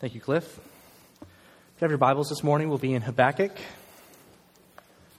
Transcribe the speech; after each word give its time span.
Thank 0.00 0.14
you, 0.14 0.20
Cliff. 0.22 0.58
If 1.20 1.26
you 1.76 1.82
have 1.82 1.90
your 1.90 1.98
Bibles 1.98 2.30
this 2.30 2.42
morning, 2.42 2.70
we'll 2.70 2.78
be 2.78 2.94
in 2.94 3.02
Habakkuk, 3.02 3.52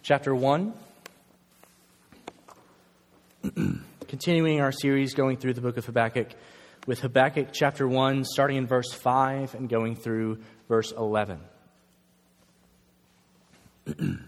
chapter 0.02 0.34
1. 0.34 0.74
Continuing 4.08 4.60
our 4.60 4.72
series 4.72 5.14
going 5.14 5.38
through 5.38 5.54
the 5.54 5.62
book 5.62 5.78
of 5.78 5.86
Habakkuk 5.86 6.30
with 6.88 7.02
Habakkuk 7.02 7.50
chapter 7.54 7.88
1, 7.88 8.26
starting 8.26 8.58
in 8.58 8.66
verse 8.66 8.92
5 8.92 9.54
and 9.54 9.70
going 9.70 9.96
through 9.96 10.40
verse 10.68 10.92
11. 10.92 11.40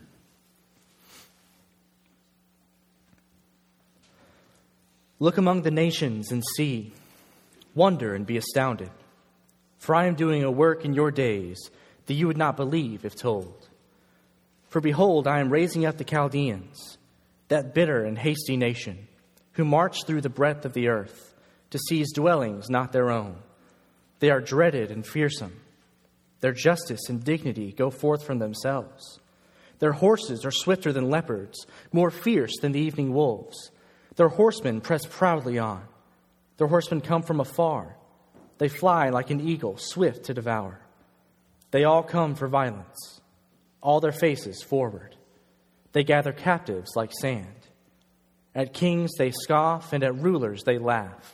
Look 5.20 5.40
among 5.40 5.64
the 5.64 5.72
nations 5.72 6.32
and 6.32 6.44
see, 6.56 6.94
wonder 7.74 8.14
and 8.14 8.28
be 8.28 8.38
astounded. 8.38 8.92
For 9.84 9.94
I 9.96 10.06
am 10.06 10.16
doing 10.16 10.46
a 10.46 10.50
work 10.50 10.86
in 10.86 10.94
your 10.94 11.12
days 11.12 11.60
that 12.06 12.14
you 12.14 12.28
would 12.28 12.38
not 12.38 12.56
believe 12.56 13.04
if 13.04 13.18
told. 13.18 13.68
For 14.70 14.80
behold, 14.80 15.28
I 15.28 15.42
am 15.42 15.50
raising 15.50 15.86
up 15.86 15.98
the 15.98 16.06
Chaldeans, 16.06 16.98
that 17.50 17.74
bitter 17.74 18.06
and 18.06 18.18
hasty 18.18 18.56
nation, 18.56 19.10
who 19.52 19.66
march 19.66 20.06
through 20.06 20.22
the 20.22 20.30
breadth 20.30 20.64
of 20.64 20.72
the 20.72 20.88
earth 20.88 21.36
to 21.72 21.80
seize 21.90 22.14
dwellings 22.14 22.70
not 22.70 22.94
their 22.94 23.12
own. 23.12 23.36
They 24.20 24.30
are 24.30 24.40
dreaded 24.40 24.90
and 24.90 25.06
fearsome. 25.06 25.60
Their 26.40 26.54
justice 26.54 27.10
and 27.10 27.22
dignity 27.22 27.74
go 27.74 27.90
forth 27.90 28.26
from 28.26 28.40
themselves. 28.40 29.20
Their 29.80 29.92
horses 29.92 30.46
are 30.46 30.52
swifter 30.52 30.94
than 30.94 31.10
leopards, 31.10 31.68
more 31.92 32.10
fierce 32.10 32.54
than 32.62 32.72
the 32.72 32.80
evening 32.80 33.14
wolves. 33.14 33.70
Their 34.16 34.30
horsemen 34.30 34.80
press 34.80 35.02
proudly 35.06 35.60
on. 35.60 35.84
Their 36.56 36.68
horsemen 36.68 37.02
come 37.02 37.24
from 37.24 37.42
afar 37.42 37.98
they 38.58 38.70
fly 38.70 39.10
like 39.10 39.30
an 39.30 39.42
eagle, 39.42 39.78
swift 39.78 40.26
to 40.26 40.34
devour. 40.34 40.80
They 41.72 41.84
all 41.84 42.04
come 42.04 42.36
for 42.36 42.48
violence, 42.48 43.22
all 43.82 44.00
their 44.00 44.12
faces 44.12 44.62
forward. 44.62 45.16
They 45.92 46.04
gather 46.04 46.32
captives 46.32 46.92
like 46.96 47.12
sand. 47.20 47.48
At 48.56 48.74
kings 48.74 49.12
they 49.18 49.32
scoff, 49.32 49.94
and 49.94 50.04
at 50.04 50.16
rulers 50.16 50.64
they 50.64 50.78
laugh. 50.78 51.34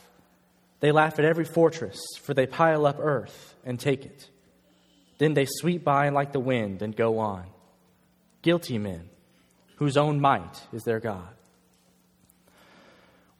They 0.80 0.92
laugh 0.92 1.18
at 1.18 1.26
every 1.26 1.44
fortress, 1.44 2.00
for 2.22 2.32
they 2.32 2.46
pile 2.46 2.86
up 2.86 2.96
earth 2.98 3.54
and 3.64 3.78
take 3.78 4.06
it. 4.06 4.30
Then 5.18 5.34
they 5.34 5.46
sweep 5.46 5.84
by 5.84 6.08
like 6.08 6.32
the 6.32 6.40
wind 6.40 6.80
and 6.80 6.96
go 6.96 7.18
on. 7.18 7.44
Guilty 8.40 8.78
men, 8.78 9.10
whose 9.76 9.98
own 9.98 10.18
might 10.20 10.66
is 10.72 10.82
their 10.84 11.00
God. 11.00 11.28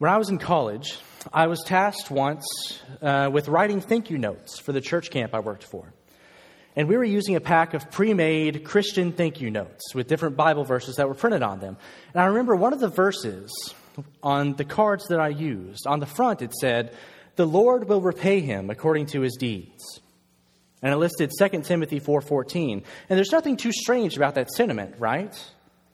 When 0.01 0.09
I 0.09 0.17
was 0.17 0.29
in 0.31 0.39
college, 0.39 0.97
I 1.31 1.45
was 1.45 1.61
tasked 1.63 2.09
once 2.09 2.81
uh, 3.03 3.29
with 3.31 3.47
writing 3.47 3.81
thank 3.81 4.09
you 4.09 4.17
notes 4.17 4.57
for 4.57 4.71
the 4.71 4.81
church 4.81 5.11
camp 5.11 5.35
I 5.35 5.41
worked 5.41 5.63
for. 5.63 5.93
And 6.75 6.87
we 6.87 6.97
were 6.97 7.03
using 7.03 7.35
a 7.35 7.39
pack 7.39 7.75
of 7.75 7.91
pre 7.91 8.15
made 8.15 8.63
Christian 8.63 9.11
thank 9.11 9.41
you 9.41 9.51
notes 9.51 9.93
with 9.93 10.07
different 10.07 10.35
Bible 10.35 10.63
verses 10.63 10.95
that 10.95 11.07
were 11.07 11.13
printed 11.13 11.43
on 11.43 11.59
them. 11.59 11.77
And 12.15 12.23
I 12.23 12.25
remember 12.25 12.55
one 12.55 12.73
of 12.73 12.79
the 12.79 12.87
verses 12.87 13.51
on 14.23 14.53
the 14.53 14.65
cards 14.65 15.05
that 15.09 15.19
I 15.19 15.27
used, 15.27 15.85
on 15.85 15.99
the 15.99 16.07
front 16.07 16.41
it 16.41 16.55
said, 16.55 16.95
The 17.35 17.45
Lord 17.45 17.87
will 17.87 18.01
repay 18.01 18.39
him 18.39 18.71
according 18.71 19.05
to 19.07 19.21
his 19.21 19.37
deeds. 19.39 19.99
And 20.81 20.91
it 20.91 20.97
listed 20.97 21.29
2 21.37 21.61
Timothy 21.61 21.99
4:14. 21.99 22.83
And 23.07 23.17
there's 23.17 23.31
nothing 23.31 23.55
too 23.55 23.71
strange 23.71 24.17
about 24.17 24.33
that 24.33 24.49
sentiment, 24.49 24.95
right? 24.97 25.51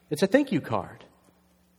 It's 0.10 0.24
a 0.24 0.28
thank 0.28 0.54
you 0.54 0.62
card. 0.62 1.04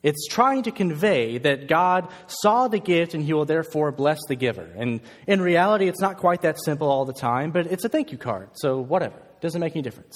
It's 0.03 0.29
trying 0.29 0.63
to 0.63 0.71
convey 0.71 1.39
that 1.39 1.67
God 1.67 2.09
saw 2.29 2.69
the 2.69 2.79
gift 2.79 3.15
and 3.15 3.23
he 3.23 3.33
will 3.33 3.45
therefore 3.45 3.91
bless 3.91 4.19
the 4.29 4.37
giver. 4.37 4.69
And 4.77 5.01
in 5.27 5.43
reality, 5.43 5.89
it's 5.89 6.01
not 6.01 6.19
quite 6.19 6.43
that 6.43 6.57
simple 6.63 6.89
all 6.89 7.05
the 7.05 7.13
time, 7.13 7.51
but 7.51 7.67
it's 7.67 7.85
a 7.85 7.89
thank 7.89 8.13
you 8.13 8.19
card, 8.19 8.51
so 8.55 8.79
whatever. 8.81 9.17
It 9.17 9.41
Doesn't 9.41 9.61
make 9.61 9.75
any 9.75 9.83
difference. 9.83 10.15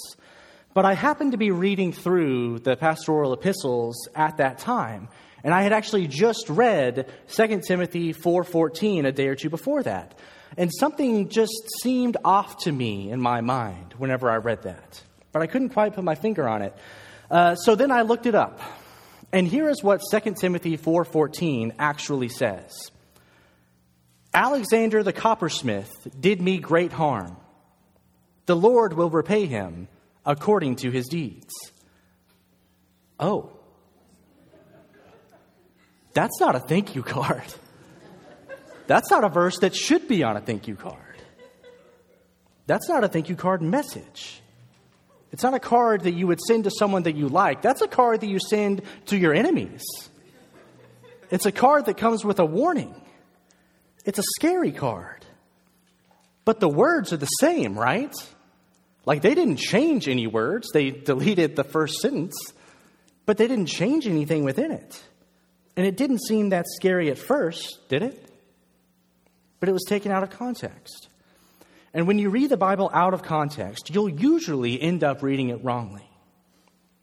But 0.73 0.85
I 0.85 0.93
happened 0.93 1.33
to 1.33 1.37
be 1.37 1.51
reading 1.51 1.91
through 1.91 2.59
the 2.59 2.75
pastoral 2.75 3.33
epistles 3.33 4.07
at 4.15 4.37
that 4.37 4.57
time, 4.57 5.09
and 5.43 5.53
I 5.53 5.61
had 5.61 5.73
actually 5.73 6.07
just 6.07 6.49
read 6.49 7.11
2 7.27 7.61
Timothy 7.67 8.13
4:14 8.13 9.05
a 9.05 9.11
day 9.11 9.27
or 9.27 9.35
two 9.35 9.49
before 9.49 9.83
that. 9.83 10.17
And 10.57 10.71
something 10.79 11.29
just 11.29 11.53
seemed 11.81 12.17
off 12.23 12.57
to 12.63 12.71
me 12.71 13.11
in 13.11 13.19
my 13.19 13.41
mind 13.41 13.95
whenever 13.97 14.29
I 14.29 14.37
read 14.37 14.63
that. 14.63 15.01
But 15.31 15.41
I 15.41 15.47
couldn't 15.47 15.69
quite 15.69 15.93
put 15.93 16.03
my 16.03 16.15
finger 16.15 16.47
on 16.47 16.61
it. 16.61 16.75
Uh, 17.29 17.55
so 17.55 17.75
then 17.75 17.91
I 17.91 18.03
looked 18.03 18.25
it 18.25 18.35
up. 18.35 18.59
And 19.33 19.47
here 19.47 19.67
is 19.67 19.83
what 19.83 20.01
2 20.11 20.35
Timothy 20.35 20.77
4:14 20.77 21.73
actually 21.79 22.29
says. 22.29 22.91
Alexander 24.31 25.01
the 25.01 25.11
coppersmith 25.11 25.91
did 26.19 26.39
me 26.39 26.59
great 26.59 26.91
harm. 26.91 27.35
The 28.45 28.55
Lord 28.55 28.93
will 28.93 29.09
repay 29.09 29.47
him 29.47 29.87
according 30.23 30.77
to 30.77 30.91
his 30.91 31.07
deeds. 31.07 31.51
Oh. 33.19 33.49
That's 36.13 36.39
not 36.39 36.55
a 36.55 36.59
thank 36.59 36.93
you 36.93 37.01
card. 37.01 37.53
That's 38.85 39.09
not 39.09 39.23
a 39.23 39.29
verse 39.29 39.57
that 39.59 39.75
should 39.75 40.07
be 40.07 40.23
on 40.23 40.37
a 40.37 40.41
thank 40.41 40.67
you 40.67 40.75
card. 40.75 40.97
That's 42.67 42.87
not 42.87 43.03
a 43.03 43.07
thank 43.07 43.29
you 43.29 43.35
card 43.35 43.63
message. 43.63 44.42
It's 45.33 45.41
not 45.41 45.55
a 45.55 45.59
card 45.59 46.01
that 46.01 46.13
you 46.13 46.27
would 46.27 46.39
send 46.39 46.65
to 46.65 46.71
someone 46.71 47.03
that 47.03 47.15
you 47.15 47.27
like. 47.27 47.63
That's 47.63 47.81
a 47.81 47.87
card 47.87 48.21
that 48.21 48.27
you 48.27 48.37
send 48.39 48.83
to 49.07 49.17
your 49.17 49.33
enemies. 49.33 49.83
It's 51.31 51.47
a 51.47 51.51
card 51.51 51.87
that 51.87 51.97
comes 51.97 52.23
with 52.23 52.37
a 52.37 52.45
warning. 52.45 52.93
It's 54.05 54.19
a 54.19 54.23
scary 54.35 54.71
card. 54.71 55.25
But 56.45 56.59
the 56.59 56.69
words 56.69 57.11
are 57.13 57.17
the 57.17 57.25
same, 57.25 57.77
right? 57.77 58.13
Like 59.07 59.23
they 59.23 59.33
didn't 59.33 59.57
change 59.57 60.07
any 60.07 60.27
words. 60.27 60.69
They 60.71 60.91
deleted 60.91 61.55
the 61.55 61.63
first 61.63 61.95
sentence, 61.95 62.35
but 63.25 63.37
they 63.37 63.47
didn't 63.47 63.65
change 63.65 64.07
anything 64.07 64.43
within 64.43 64.71
it. 64.71 65.03
And 65.75 65.87
it 65.87 65.97
didn't 65.97 66.19
seem 66.21 66.49
that 66.49 66.65
scary 66.67 67.09
at 67.09 67.17
first, 67.17 67.89
did 67.89 68.03
it? 68.03 68.23
But 69.59 69.67
it 69.67 69.71
was 69.71 69.83
taken 69.89 70.11
out 70.11 70.21
of 70.21 70.29
context. 70.29 71.07
And 71.93 72.07
when 72.07 72.17
you 72.17 72.29
read 72.29 72.49
the 72.49 72.57
Bible 72.57 72.89
out 72.93 73.13
of 73.13 73.21
context, 73.21 73.93
you'll 73.93 74.09
usually 74.09 74.81
end 74.81 75.03
up 75.03 75.21
reading 75.21 75.49
it 75.49 75.63
wrongly. 75.63 76.09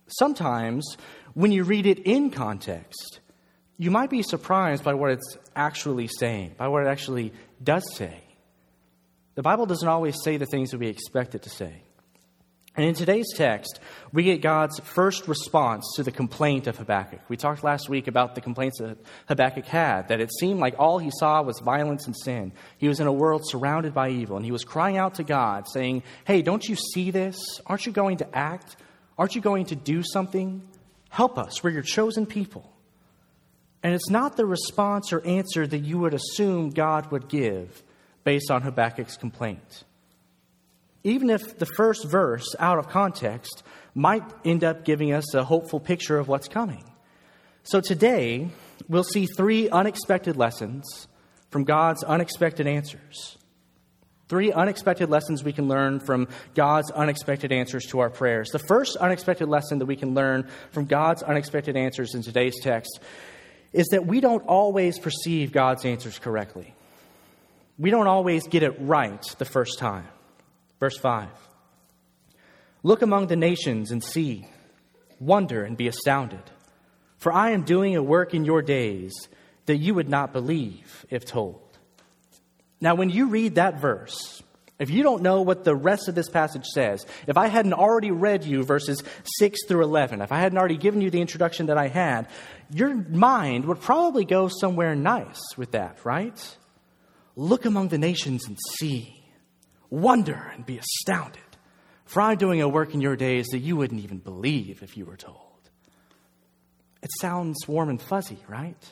Sometimes, 0.08 0.96
when 1.34 1.52
you 1.52 1.62
read 1.62 1.86
it 1.86 2.00
in 2.00 2.30
context, 2.30 3.20
you 3.78 3.90
might 3.90 4.10
be 4.10 4.22
surprised 4.22 4.82
by 4.82 4.94
what 4.94 5.12
it's 5.12 5.38
actually 5.54 6.08
saying, 6.08 6.54
by 6.58 6.68
what 6.68 6.84
it 6.84 6.88
actually 6.88 7.32
does 7.62 7.84
say. 7.94 8.20
The 9.36 9.42
Bible 9.42 9.66
doesn't 9.66 9.88
always 9.88 10.16
say 10.22 10.36
the 10.36 10.46
things 10.46 10.72
that 10.72 10.78
we 10.78 10.88
expect 10.88 11.34
it 11.34 11.42
to 11.42 11.50
say. 11.50 11.82
And 12.76 12.86
in 12.86 12.94
today's 12.94 13.26
text, 13.34 13.80
we 14.12 14.22
get 14.22 14.42
God's 14.42 14.78
first 14.78 15.26
response 15.26 15.84
to 15.96 16.04
the 16.04 16.12
complaint 16.12 16.68
of 16.68 16.78
Habakkuk. 16.78 17.20
We 17.28 17.36
talked 17.36 17.64
last 17.64 17.88
week 17.88 18.06
about 18.06 18.36
the 18.36 18.40
complaints 18.40 18.78
that 18.78 18.96
Habakkuk 19.26 19.66
had, 19.66 20.08
that 20.08 20.20
it 20.20 20.30
seemed 20.38 20.60
like 20.60 20.76
all 20.78 20.98
he 20.98 21.10
saw 21.18 21.42
was 21.42 21.58
violence 21.58 22.06
and 22.06 22.16
sin. 22.16 22.52
He 22.78 22.86
was 22.86 23.00
in 23.00 23.08
a 23.08 23.12
world 23.12 23.42
surrounded 23.44 23.92
by 23.92 24.10
evil, 24.10 24.36
and 24.36 24.44
he 24.44 24.52
was 24.52 24.62
crying 24.62 24.96
out 24.96 25.16
to 25.16 25.24
God, 25.24 25.66
saying, 25.68 26.04
Hey, 26.24 26.42
don't 26.42 26.66
you 26.66 26.76
see 26.76 27.10
this? 27.10 27.60
Aren't 27.66 27.86
you 27.86 27.92
going 27.92 28.18
to 28.18 28.36
act? 28.36 28.76
Aren't 29.18 29.34
you 29.34 29.40
going 29.40 29.66
to 29.66 29.76
do 29.76 30.04
something? 30.04 30.62
Help 31.08 31.38
us. 31.38 31.64
We're 31.64 31.70
your 31.70 31.82
chosen 31.82 32.24
people. 32.24 32.72
And 33.82 33.94
it's 33.94 34.10
not 34.10 34.36
the 34.36 34.46
response 34.46 35.12
or 35.12 35.26
answer 35.26 35.66
that 35.66 35.78
you 35.78 35.98
would 35.98 36.14
assume 36.14 36.70
God 36.70 37.10
would 37.10 37.28
give 37.28 37.82
based 38.22 38.50
on 38.50 38.62
Habakkuk's 38.62 39.16
complaint 39.16 39.84
even 41.02 41.30
if 41.30 41.58
the 41.58 41.66
first 41.66 42.06
verse, 42.06 42.54
out 42.58 42.78
of 42.78 42.88
context, 42.88 43.62
might 43.94 44.22
end 44.44 44.64
up 44.64 44.84
giving 44.84 45.12
us 45.12 45.34
a 45.34 45.44
hopeful 45.44 45.80
picture 45.80 46.18
of 46.18 46.28
what's 46.28 46.48
coming. 46.48 46.84
So 47.62 47.80
today, 47.80 48.50
we'll 48.88 49.04
see 49.04 49.26
three 49.26 49.68
unexpected 49.68 50.36
lessons 50.36 51.08
from 51.50 51.64
God's 51.64 52.04
unexpected 52.04 52.66
answers. 52.66 53.36
Three 54.28 54.52
unexpected 54.52 55.10
lessons 55.10 55.42
we 55.42 55.52
can 55.52 55.66
learn 55.66 55.98
from 55.98 56.28
God's 56.54 56.90
unexpected 56.92 57.50
answers 57.50 57.86
to 57.86 57.98
our 57.98 58.10
prayers. 58.10 58.50
The 58.50 58.60
first 58.60 58.96
unexpected 58.96 59.48
lesson 59.48 59.80
that 59.80 59.86
we 59.86 59.96
can 59.96 60.14
learn 60.14 60.48
from 60.70 60.84
God's 60.84 61.24
unexpected 61.24 61.76
answers 61.76 62.14
in 62.14 62.22
today's 62.22 62.54
text 62.62 63.00
is 63.72 63.88
that 63.88 64.06
we 64.06 64.20
don't 64.20 64.46
always 64.46 64.98
perceive 64.98 65.50
God's 65.50 65.84
answers 65.84 66.18
correctly. 66.18 66.74
We 67.76 67.90
don't 67.90 68.06
always 68.06 68.46
get 68.46 68.62
it 68.62 68.76
right 68.78 69.22
the 69.38 69.44
first 69.44 69.78
time. 69.78 70.06
Verse 70.80 70.96
5 70.96 71.28
Look 72.82 73.02
among 73.02 73.26
the 73.26 73.36
nations 73.36 73.90
and 73.90 74.02
see, 74.02 74.46
wonder 75.20 75.62
and 75.62 75.76
be 75.76 75.86
astounded. 75.86 76.42
For 77.18 77.32
I 77.32 77.50
am 77.50 77.62
doing 77.62 77.94
a 77.94 78.02
work 78.02 78.32
in 78.32 78.46
your 78.46 78.62
days 78.62 79.12
that 79.66 79.76
you 79.76 79.94
would 79.94 80.08
not 80.08 80.32
believe 80.32 81.04
if 81.10 81.26
told. 81.26 81.60
Now, 82.80 82.94
when 82.94 83.10
you 83.10 83.28
read 83.28 83.56
that 83.56 83.78
verse, 83.78 84.42
if 84.78 84.88
you 84.88 85.02
don't 85.02 85.20
know 85.20 85.42
what 85.42 85.64
the 85.64 85.76
rest 85.76 86.08
of 86.08 86.14
this 86.14 86.30
passage 86.30 86.64
says, 86.64 87.04
if 87.26 87.36
I 87.36 87.48
hadn't 87.48 87.74
already 87.74 88.10
read 88.10 88.44
you 88.44 88.62
verses 88.62 89.02
6 89.38 89.66
through 89.68 89.84
11, 89.84 90.22
if 90.22 90.32
I 90.32 90.38
hadn't 90.38 90.56
already 90.56 90.78
given 90.78 91.02
you 91.02 91.10
the 91.10 91.20
introduction 91.20 91.66
that 91.66 91.76
I 91.76 91.88
had, 91.88 92.26
your 92.72 92.94
mind 92.94 93.66
would 93.66 93.82
probably 93.82 94.24
go 94.24 94.48
somewhere 94.48 94.94
nice 94.94 95.42
with 95.58 95.72
that, 95.72 95.98
right? 96.06 96.56
Look 97.36 97.66
among 97.66 97.88
the 97.88 97.98
nations 97.98 98.46
and 98.46 98.56
see 98.78 99.19
Wonder 99.90 100.52
and 100.54 100.64
be 100.64 100.78
astounded, 100.78 101.42
for 102.04 102.22
I'm 102.22 102.38
doing 102.38 102.62
a 102.62 102.68
work 102.68 102.94
in 102.94 103.00
your 103.00 103.16
days 103.16 103.48
that 103.48 103.58
you 103.58 103.76
wouldn't 103.76 104.02
even 104.02 104.18
believe 104.18 104.82
if 104.82 104.96
you 104.96 105.04
were 105.04 105.16
told. 105.16 105.36
It 107.02 107.10
sounds 107.20 107.66
warm 107.66 107.88
and 107.88 108.00
fuzzy, 108.00 108.38
right? 108.48 108.82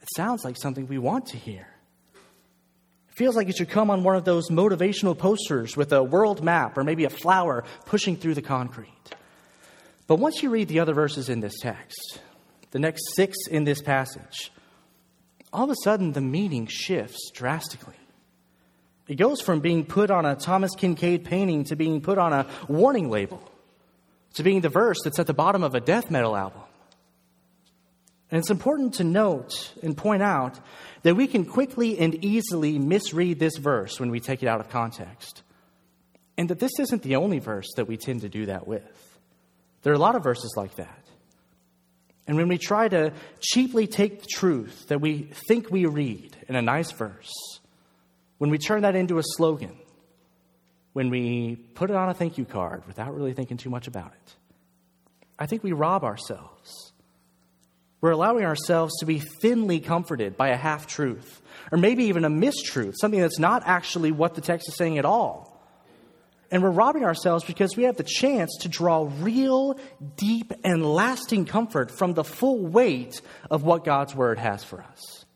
It 0.00 0.08
sounds 0.16 0.44
like 0.44 0.56
something 0.56 0.86
we 0.86 0.98
want 0.98 1.26
to 1.26 1.36
hear. 1.36 1.66
It 3.08 3.14
feels 3.14 3.36
like 3.36 3.48
it 3.48 3.56
should 3.56 3.68
come 3.68 3.90
on 3.90 4.02
one 4.02 4.16
of 4.16 4.24
those 4.24 4.48
motivational 4.48 5.16
posters 5.16 5.76
with 5.76 5.92
a 5.92 6.02
world 6.02 6.42
map 6.42 6.78
or 6.78 6.84
maybe 6.84 7.04
a 7.04 7.10
flower 7.10 7.64
pushing 7.84 8.16
through 8.16 8.34
the 8.34 8.42
concrete. 8.42 8.88
But 10.06 10.16
once 10.16 10.42
you 10.42 10.50
read 10.50 10.68
the 10.68 10.80
other 10.80 10.94
verses 10.94 11.28
in 11.28 11.40
this 11.40 11.58
text, 11.60 12.20
the 12.70 12.78
next 12.78 13.14
six 13.14 13.36
in 13.50 13.64
this 13.64 13.82
passage, 13.82 14.50
all 15.52 15.64
of 15.64 15.70
a 15.70 15.76
sudden 15.84 16.12
the 16.12 16.20
meaning 16.20 16.66
shifts 16.66 17.30
drastically. 17.34 17.96
It 19.12 19.16
goes 19.16 19.42
from 19.42 19.60
being 19.60 19.84
put 19.84 20.10
on 20.10 20.24
a 20.24 20.34
Thomas 20.34 20.74
Kinkade 20.74 21.24
painting 21.24 21.64
to 21.64 21.76
being 21.76 22.00
put 22.00 22.16
on 22.16 22.32
a 22.32 22.46
warning 22.66 23.10
label 23.10 23.42
to 24.32 24.42
being 24.42 24.62
the 24.62 24.70
verse 24.70 24.96
that's 25.04 25.18
at 25.18 25.26
the 25.26 25.34
bottom 25.34 25.62
of 25.62 25.74
a 25.74 25.80
death 25.80 26.10
metal 26.10 26.34
album. 26.34 26.62
And 28.30 28.38
it's 28.38 28.48
important 28.48 28.94
to 28.94 29.04
note 29.04 29.74
and 29.82 29.94
point 29.94 30.22
out 30.22 30.58
that 31.02 31.14
we 31.14 31.26
can 31.26 31.44
quickly 31.44 31.98
and 31.98 32.24
easily 32.24 32.78
misread 32.78 33.38
this 33.38 33.58
verse 33.58 34.00
when 34.00 34.10
we 34.10 34.18
take 34.18 34.42
it 34.42 34.46
out 34.46 34.60
of 34.60 34.70
context. 34.70 35.42
And 36.38 36.48
that 36.48 36.58
this 36.58 36.72
isn't 36.80 37.02
the 37.02 37.16
only 37.16 37.38
verse 37.38 37.68
that 37.76 37.86
we 37.86 37.98
tend 37.98 38.22
to 38.22 38.30
do 38.30 38.46
that 38.46 38.66
with. 38.66 39.18
There 39.82 39.92
are 39.92 39.96
a 39.96 39.98
lot 39.98 40.16
of 40.16 40.22
verses 40.22 40.54
like 40.56 40.76
that. 40.76 41.04
And 42.26 42.38
when 42.38 42.48
we 42.48 42.56
try 42.56 42.88
to 42.88 43.12
cheaply 43.42 43.86
take 43.86 44.22
the 44.22 44.28
truth 44.32 44.88
that 44.88 45.02
we 45.02 45.28
think 45.50 45.70
we 45.70 45.84
read 45.84 46.34
in 46.48 46.56
a 46.56 46.62
nice 46.62 46.92
verse, 46.92 47.30
when 48.42 48.50
we 48.50 48.58
turn 48.58 48.82
that 48.82 48.96
into 48.96 49.18
a 49.18 49.22
slogan, 49.36 49.70
when 50.94 51.10
we 51.10 51.54
put 51.74 51.90
it 51.90 51.94
on 51.94 52.08
a 52.08 52.12
thank 52.12 52.38
you 52.38 52.44
card 52.44 52.84
without 52.88 53.14
really 53.14 53.34
thinking 53.34 53.56
too 53.56 53.70
much 53.70 53.86
about 53.86 54.12
it, 54.12 54.34
I 55.38 55.46
think 55.46 55.62
we 55.62 55.70
rob 55.70 56.02
ourselves. 56.02 56.92
We're 58.00 58.10
allowing 58.10 58.44
ourselves 58.44 58.94
to 58.98 59.06
be 59.06 59.20
thinly 59.20 59.78
comforted 59.78 60.36
by 60.36 60.48
a 60.48 60.56
half 60.56 60.88
truth, 60.88 61.40
or 61.70 61.78
maybe 61.78 62.06
even 62.06 62.24
a 62.24 62.28
mistruth, 62.28 62.94
something 63.00 63.20
that's 63.20 63.38
not 63.38 63.62
actually 63.64 64.10
what 64.10 64.34
the 64.34 64.40
text 64.40 64.68
is 64.68 64.74
saying 64.74 64.98
at 64.98 65.04
all. 65.04 65.64
And 66.50 66.64
we're 66.64 66.70
robbing 66.70 67.04
ourselves 67.04 67.44
because 67.44 67.76
we 67.76 67.84
have 67.84 67.96
the 67.96 68.02
chance 68.02 68.50
to 68.62 68.68
draw 68.68 69.08
real, 69.20 69.78
deep, 70.16 70.52
and 70.64 70.84
lasting 70.84 71.44
comfort 71.44 71.96
from 71.96 72.14
the 72.14 72.24
full 72.24 72.58
weight 72.58 73.20
of 73.52 73.62
what 73.62 73.84
God's 73.84 74.16
Word 74.16 74.40
has 74.40 74.64
for 74.64 74.82
us. 74.82 75.26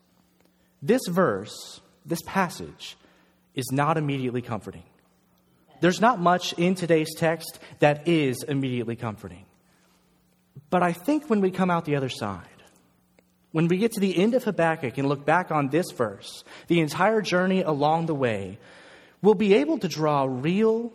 This 0.81 1.07
verse, 1.07 1.79
this 2.07 2.21
passage, 2.25 2.97
is 3.53 3.71
not 3.71 3.97
immediately 3.97 4.41
comforting. 4.41 4.83
There's 5.81 6.01
not 6.01 6.19
much 6.19 6.53
in 6.53 6.75
today's 6.75 7.13
text 7.15 7.59
that 7.79 8.07
is 8.07 8.43
immediately 8.47 8.95
comforting. 8.95 9.45
But 10.69 10.83
I 10.83 10.93
think 10.93 11.29
when 11.29 11.41
we 11.41 11.51
come 11.51 11.69
out 11.69 11.85
the 11.85 11.95
other 11.95 12.09
side, 12.09 12.47
when 13.51 13.67
we 13.67 13.77
get 13.77 13.93
to 13.93 13.99
the 13.99 14.17
end 14.17 14.33
of 14.33 14.43
Habakkuk 14.43 14.97
and 14.97 15.07
look 15.07 15.25
back 15.25 15.51
on 15.51 15.69
this 15.69 15.91
verse, 15.91 16.43
the 16.67 16.79
entire 16.79 17.21
journey 17.21 17.61
along 17.61 18.07
the 18.07 18.15
way, 18.15 18.59
we'll 19.21 19.33
be 19.35 19.55
able 19.55 19.77
to 19.79 19.87
draw 19.87 20.25
real, 20.27 20.91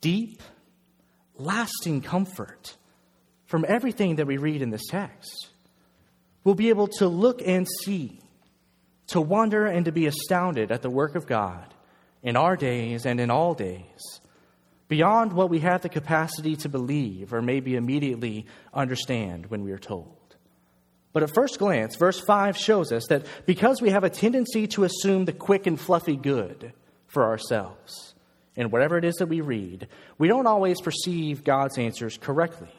deep, 0.00 0.42
lasting 1.36 2.00
comfort 2.00 2.76
from 3.46 3.64
everything 3.68 4.16
that 4.16 4.26
we 4.26 4.38
read 4.38 4.62
in 4.62 4.70
this 4.70 4.86
text. 4.88 5.48
We'll 6.44 6.54
be 6.54 6.68
able 6.68 6.88
to 6.98 7.08
look 7.08 7.42
and 7.44 7.66
see, 7.84 8.20
to 9.08 9.20
wonder 9.20 9.66
and 9.66 9.84
to 9.84 9.92
be 9.92 10.06
astounded 10.06 10.70
at 10.70 10.82
the 10.82 10.90
work 10.90 11.14
of 11.14 11.26
God 11.26 11.74
in 12.22 12.36
our 12.36 12.56
days 12.56 13.06
and 13.06 13.20
in 13.20 13.30
all 13.30 13.54
days, 13.54 14.20
beyond 14.88 15.32
what 15.32 15.50
we 15.50 15.60
have 15.60 15.82
the 15.82 15.88
capacity 15.88 16.56
to 16.56 16.68
believe 16.68 17.32
or 17.32 17.42
maybe 17.42 17.76
immediately 17.76 18.46
understand 18.74 19.46
when 19.46 19.62
we 19.62 19.72
are 19.72 19.78
told. 19.78 20.16
But 21.12 21.22
at 21.22 21.34
first 21.34 21.58
glance, 21.58 21.96
verse 21.96 22.20
5 22.20 22.56
shows 22.56 22.92
us 22.92 23.06
that 23.08 23.26
because 23.46 23.80
we 23.80 23.90
have 23.90 24.04
a 24.04 24.10
tendency 24.10 24.66
to 24.68 24.84
assume 24.84 25.24
the 25.24 25.32
quick 25.32 25.66
and 25.66 25.80
fluffy 25.80 26.16
good 26.16 26.72
for 27.06 27.24
ourselves, 27.24 28.14
in 28.54 28.70
whatever 28.70 28.98
it 28.98 29.04
is 29.04 29.14
that 29.16 29.28
we 29.28 29.40
read, 29.40 29.88
we 30.18 30.28
don't 30.28 30.46
always 30.46 30.80
perceive 30.80 31.44
God's 31.44 31.78
answers 31.78 32.18
correctly 32.18 32.72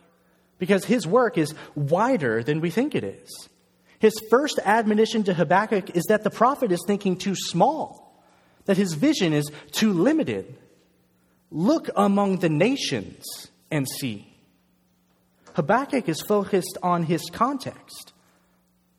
because 0.60 0.86
his 0.86 1.08
work 1.08 1.38
is 1.38 1.54
wider 1.76 2.44
than 2.44 2.62
we 2.62 2.70
think 2.70 2.96
it 2.96 3.04
is. 3.04 3.50
His 4.00 4.14
first 4.30 4.60
admonition 4.64 5.24
to 5.24 5.34
Habakkuk 5.34 5.96
is 5.96 6.06
that 6.06 6.24
the 6.24 6.30
prophet 6.30 6.72
is 6.72 6.84
thinking 6.86 7.18
too 7.18 7.36
small, 7.36 8.22
that 8.66 8.78
his 8.78 8.94
vision 8.94 9.34
is 9.34 9.50
too 9.72 9.94
limited. 9.94 10.56
Look 11.50 11.90
among 11.96 12.40
the 12.40 12.50
nations 12.50 13.24
and 13.72 13.88
see. 13.88 14.34
Habakkuk 15.54 16.08
is 16.08 16.22
focused 16.22 16.78
on 16.84 17.04
his 17.04 17.24
context, 17.32 18.14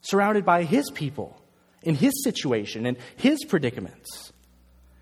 surrounded 0.00 0.44
by 0.44 0.64
his 0.64 0.90
people, 0.90 1.40
in 1.82 1.94
his 1.94 2.24
situation, 2.24 2.84
and 2.84 2.96
his 3.16 3.38
predicaments. 3.44 4.32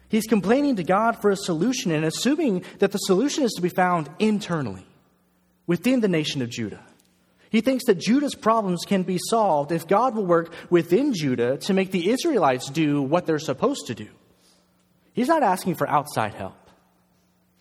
He's 0.08 0.26
complaining 0.26 0.76
to 0.76 0.84
God 0.84 1.20
for 1.20 1.31
a 1.31 1.37
solution 1.37 1.90
and 1.90 2.04
assuming 2.04 2.64
that 2.78 2.92
the 2.92 2.99
solution 2.99 3.44
is 3.44 3.52
to 3.52 3.62
be 3.62 3.70
found 3.70 4.10
internally, 4.19 4.87
within 5.66 6.00
the 6.00 6.08
nation 6.08 6.42
of 6.42 6.50
Judah. 6.50 6.84
He 7.56 7.62
thinks 7.62 7.86
that 7.86 7.98
Judah's 7.98 8.34
problems 8.34 8.84
can 8.84 9.02
be 9.02 9.16
solved 9.30 9.72
if 9.72 9.88
God 9.88 10.14
will 10.14 10.26
work 10.26 10.52
within 10.68 11.14
Judah 11.14 11.56
to 11.56 11.72
make 11.72 11.90
the 11.90 12.10
Israelites 12.10 12.68
do 12.68 13.00
what 13.00 13.24
they're 13.24 13.38
supposed 13.38 13.86
to 13.86 13.94
do. 13.94 14.08
He's 15.14 15.28
not 15.28 15.42
asking 15.42 15.76
for 15.76 15.88
outside 15.88 16.34
help. 16.34 16.68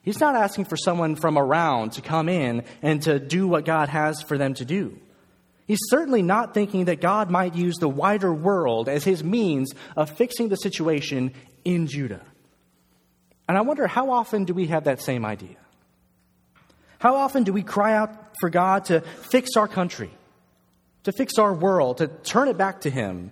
He's 0.02 0.20
not 0.20 0.36
asking 0.36 0.66
for 0.66 0.76
someone 0.76 1.16
from 1.16 1.38
around 1.38 1.94
to 1.94 2.02
come 2.02 2.28
in 2.28 2.66
and 2.82 3.04
to 3.04 3.20
do 3.20 3.48
what 3.48 3.64
God 3.64 3.88
has 3.88 4.22
for 4.22 4.38
them 4.38 4.54
to 4.56 4.66
do. 4.66 5.00
He's 5.66 5.80
certainly 5.88 6.22
not 6.22 6.54
thinking 6.54 6.86
that 6.86 7.00
God 7.00 7.32
might 7.32 7.56
use 7.56 7.78
the 7.78 7.88
wider 7.88 8.34
world 8.34 8.90
as 8.90 9.06
his 9.06 9.24
means 9.24 9.72
of 9.96 10.10
fixing 10.10 10.50
the 10.50 10.58
situation 10.58 11.32
in 11.64 11.88
Judah. 11.88 12.26
And 13.48 13.58
I 13.58 13.62
wonder 13.62 13.88
how 13.88 14.12
often 14.12 14.44
do 14.44 14.54
we 14.54 14.68
have 14.68 14.84
that 14.84 15.02
same 15.02 15.24
idea? 15.24 15.56
How 17.06 17.18
often 17.18 17.44
do 17.44 17.54
we 17.54 17.62
cry 17.62 17.94
out 17.94 18.36
for 18.40 18.50
God 18.50 18.86
to 18.86 19.02
fix 19.02 19.58
our 19.58 19.68
country, 19.68 20.10
to 21.04 21.12
fix 21.12 21.38
our 21.38 21.54
world, 21.54 22.00
to 22.00 22.08
turn 22.08 22.48
it 22.48 22.58
back 22.58 22.82
to 22.82 22.90
Him 22.90 23.32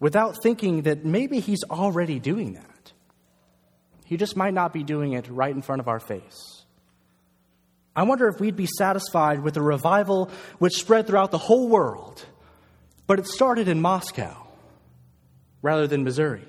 without 0.00 0.42
thinking 0.42 0.84
that 0.84 1.04
maybe 1.04 1.40
He's 1.40 1.62
already 1.64 2.18
doing 2.18 2.54
that? 2.54 2.92
He 4.06 4.16
just 4.16 4.38
might 4.38 4.54
not 4.54 4.72
be 4.72 4.82
doing 4.82 5.12
it 5.12 5.28
right 5.28 5.54
in 5.54 5.60
front 5.60 5.80
of 5.80 5.88
our 5.88 6.00
face. 6.00 6.64
I 7.94 8.04
wonder 8.04 8.26
if 8.26 8.40
we'd 8.40 8.56
be 8.56 8.68
satisfied 8.78 9.42
with 9.42 9.58
a 9.58 9.62
revival 9.62 10.30
which 10.58 10.72
spread 10.72 11.06
throughout 11.06 11.30
the 11.30 11.36
whole 11.36 11.68
world, 11.68 12.24
but 13.06 13.18
it 13.18 13.26
started 13.26 13.68
in 13.68 13.82
Moscow 13.82 14.34
rather 15.60 15.86
than 15.86 16.04
Missouri. 16.04 16.48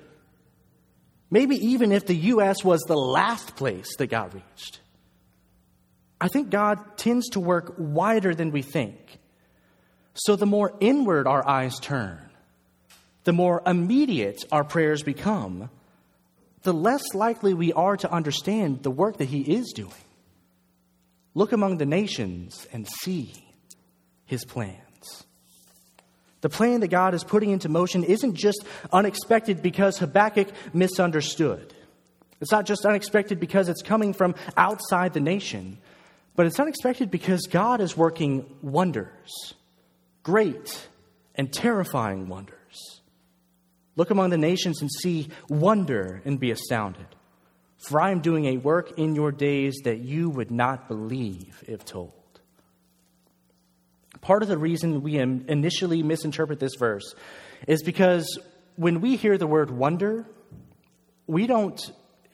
Maybe 1.30 1.56
even 1.56 1.92
if 1.92 2.06
the 2.06 2.16
U.S. 2.16 2.64
was 2.64 2.80
the 2.84 2.96
last 2.96 3.56
place 3.56 3.94
that 3.98 4.06
got 4.06 4.32
reached. 4.32 4.80
I 6.20 6.28
think 6.28 6.50
God 6.50 6.96
tends 6.96 7.28
to 7.30 7.40
work 7.40 7.74
wider 7.76 8.34
than 8.34 8.50
we 8.50 8.62
think. 8.62 9.18
So 10.14 10.36
the 10.36 10.46
more 10.46 10.74
inward 10.80 11.26
our 11.26 11.46
eyes 11.46 11.78
turn, 11.80 12.18
the 13.24 13.32
more 13.32 13.62
immediate 13.66 14.44
our 14.50 14.64
prayers 14.64 15.02
become, 15.02 15.68
the 16.62 16.72
less 16.72 17.14
likely 17.14 17.54
we 17.54 17.72
are 17.72 17.96
to 17.98 18.10
understand 18.10 18.82
the 18.82 18.90
work 18.90 19.18
that 19.18 19.28
He 19.28 19.42
is 19.42 19.72
doing. 19.74 19.92
Look 21.34 21.52
among 21.52 21.76
the 21.76 21.86
nations 21.86 22.66
and 22.72 22.88
see 23.02 23.32
His 24.24 24.44
plan. 24.44 24.80
The 26.46 26.50
plan 26.50 26.78
that 26.80 26.88
God 26.88 27.12
is 27.14 27.24
putting 27.24 27.50
into 27.50 27.68
motion 27.68 28.04
isn't 28.04 28.34
just 28.36 28.64
unexpected 28.92 29.62
because 29.62 29.98
Habakkuk 29.98 30.48
misunderstood. 30.72 31.74
It's 32.40 32.52
not 32.52 32.66
just 32.66 32.84
unexpected 32.84 33.40
because 33.40 33.68
it's 33.68 33.82
coming 33.82 34.12
from 34.12 34.36
outside 34.56 35.12
the 35.12 35.20
nation, 35.20 35.78
but 36.36 36.46
it's 36.46 36.60
unexpected 36.60 37.10
because 37.10 37.42
God 37.50 37.80
is 37.80 37.96
working 37.96 38.46
wonders, 38.62 39.54
great 40.22 40.88
and 41.34 41.52
terrifying 41.52 42.28
wonders. 42.28 43.00
Look 43.96 44.10
among 44.10 44.30
the 44.30 44.38
nations 44.38 44.82
and 44.82 44.90
see 44.92 45.28
wonder 45.48 46.20
and 46.24 46.38
be 46.38 46.50
astounded. 46.50 47.06
For 47.78 48.00
I 48.00 48.10
am 48.10 48.20
doing 48.20 48.46
a 48.46 48.58
work 48.58 48.98
in 48.98 49.14
your 49.14 49.32
days 49.32 49.80
that 49.84 49.98
you 49.98 50.28
would 50.28 50.50
not 50.50 50.88
believe 50.88 51.64
if 51.66 51.84
told. 51.84 52.12
Part 54.20 54.42
of 54.42 54.48
the 54.48 54.58
reason 54.58 55.02
we 55.02 55.18
initially 55.18 56.02
misinterpret 56.02 56.58
this 56.58 56.74
verse 56.78 57.14
is 57.66 57.82
because 57.82 58.38
when 58.76 59.00
we 59.00 59.16
hear 59.16 59.38
the 59.38 59.46
word 59.46 59.70
wonder, 59.70 60.26
we 61.26 61.46
don't 61.46 61.80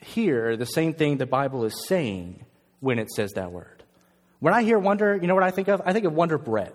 hear 0.01 0.57
the 0.57 0.65
same 0.65 0.93
thing 0.93 1.17
the 1.17 1.25
Bible 1.25 1.65
is 1.65 1.87
saying 1.87 2.45
when 2.79 2.99
it 2.99 3.09
says 3.11 3.31
that 3.33 3.51
word. 3.51 3.72
When 4.43 4.53
I 4.53 4.63
hear 4.63 4.77
wonder, 4.77 5.15
you 5.15 5.25
know 5.25 5.35
what 5.35 5.45
I 5.45 5.51
think 5.51 5.69
of? 5.69 5.81
I 5.85 5.93
think 5.93 6.03
of 6.03 6.11
wonder 6.11 6.37
bread. 6.37 6.73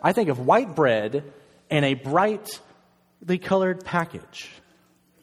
I 0.00 0.12
think 0.12 0.28
of 0.28 0.38
white 0.38 0.76
bread 0.76 1.24
in 1.68 1.82
a 1.82 1.94
brightly 1.94 3.38
colored 3.42 3.84
package. 3.84 4.48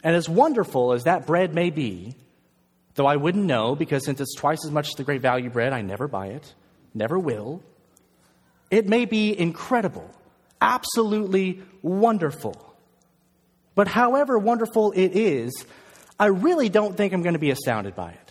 And 0.03 0.13
as 0.13 0.27
wonderful 0.27 0.91
as 0.91 1.05
that 1.05 1.25
bread 1.25 1.55
may 1.55 1.69
be, 1.69 2.15
though 2.95 3.05
I 3.05 3.15
wouldn't 3.15 3.45
know 3.45 3.77
because 3.77 4.03
since 4.03 4.19
it's 4.19 4.35
twice 4.35 4.65
as 4.65 4.71
much 4.71 4.89
as 4.89 4.95
the 4.95 5.05
great 5.05 5.21
value 5.21 5.49
bread, 5.49 5.71
I 5.71 5.83
never 5.83 6.09
buy 6.09 6.27
it, 6.27 6.53
never 6.93 7.17
will. 7.17 7.63
It 8.69 8.85
may 8.85 9.05
be 9.05 9.31
incredible, 9.39 10.11
absolutely 10.59 11.61
wonderful. 11.81 12.75
But 13.73 13.87
however 13.87 14.37
wonderful 14.37 14.91
it 14.91 15.15
is, 15.15 15.65
I 16.19 16.25
really 16.25 16.67
don't 16.67 16.97
think 16.97 17.13
I'm 17.13 17.21
going 17.21 17.35
to 17.35 17.39
be 17.39 17.51
astounded 17.51 17.95
by 17.95 18.11
it. 18.11 18.26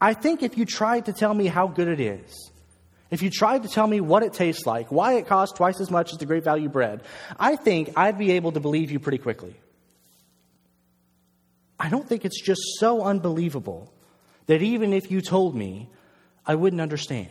I 0.00 0.14
think 0.14 0.42
if 0.42 0.56
you 0.56 0.64
tried 0.64 1.06
to 1.06 1.12
tell 1.12 1.34
me 1.34 1.46
how 1.46 1.66
good 1.66 1.88
it 1.88 2.00
is, 2.00 2.50
if 3.10 3.22
you 3.22 3.30
tried 3.30 3.62
to 3.62 3.68
tell 3.68 3.86
me 3.86 4.00
what 4.00 4.22
it 4.22 4.32
tastes 4.32 4.66
like, 4.66 4.92
why 4.92 5.14
it 5.14 5.26
costs 5.26 5.56
twice 5.56 5.80
as 5.80 5.90
much 5.90 6.12
as 6.12 6.18
the 6.18 6.26
great 6.26 6.44
value 6.44 6.68
bread, 6.68 7.02
I 7.38 7.56
think 7.56 7.92
I'd 7.96 8.18
be 8.18 8.32
able 8.32 8.52
to 8.52 8.60
believe 8.60 8.90
you 8.90 8.98
pretty 8.98 9.18
quickly. 9.18 9.54
I 11.80 11.88
don't 11.88 12.06
think 12.06 12.24
it's 12.24 12.40
just 12.40 12.60
so 12.78 13.02
unbelievable 13.02 13.92
that 14.46 14.62
even 14.62 14.92
if 14.92 15.10
you 15.10 15.20
told 15.20 15.54
me, 15.54 15.88
I 16.44 16.54
wouldn't 16.54 16.82
understand. 16.82 17.30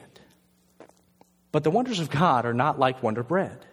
But 1.51 1.63
the 1.63 1.71
wonders 1.71 1.99
of 1.99 2.09
God 2.09 2.45
are 2.45 2.53
not 2.53 2.79
like 2.79 3.03
Wonder 3.03 3.23
Bread. 3.23 3.65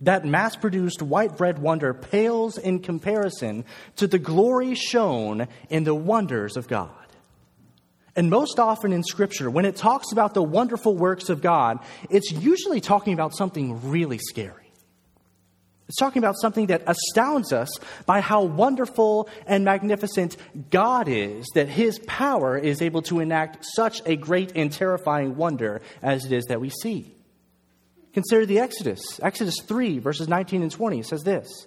That 0.00 0.24
mass 0.24 0.56
produced 0.56 1.00
white 1.00 1.36
bread 1.36 1.58
wonder 1.58 1.94
pales 1.94 2.58
in 2.58 2.80
comparison 2.80 3.64
to 3.96 4.06
the 4.06 4.18
glory 4.18 4.74
shown 4.74 5.48
in 5.70 5.84
the 5.84 5.94
wonders 5.94 6.56
of 6.56 6.68
God. 6.68 7.03
And 8.16 8.30
most 8.30 8.58
often 8.58 8.92
in 8.92 9.02
Scripture, 9.02 9.50
when 9.50 9.64
it 9.64 9.76
talks 9.76 10.12
about 10.12 10.34
the 10.34 10.42
wonderful 10.42 10.94
works 10.94 11.28
of 11.28 11.42
God, 11.42 11.80
it's 12.10 12.30
usually 12.30 12.80
talking 12.80 13.12
about 13.12 13.36
something 13.36 13.90
really 13.90 14.18
scary. 14.18 14.64
It's 15.88 15.98
talking 15.98 16.20
about 16.20 16.36
something 16.40 16.66
that 16.66 16.82
astounds 16.86 17.52
us 17.52 17.68
by 18.06 18.20
how 18.20 18.42
wonderful 18.44 19.28
and 19.46 19.64
magnificent 19.64 20.36
God 20.70 21.08
is, 21.08 21.46
that 21.54 21.68
His 21.68 21.98
power 22.00 22.56
is 22.56 22.80
able 22.80 23.02
to 23.02 23.20
enact 23.20 23.66
such 23.74 24.00
a 24.06 24.16
great 24.16 24.52
and 24.56 24.72
terrifying 24.72 25.36
wonder 25.36 25.82
as 26.00 26.24
it 26.24 26.32
is 26.32 26.44
that 26.46 26.60
we 26.60 26.70
see. 26.70 27.12
Consider 28.14 28.46
the 28.46 28.60
Exodus. 28.60 29.20
Exodus 29.22 29.56
3, 29.62 29.98
verses 29.98 30.28
19 30.28 30.62
and 30.62 30.70
20 30.70 31.02
says 31.02 31.24
this 31.24 31.66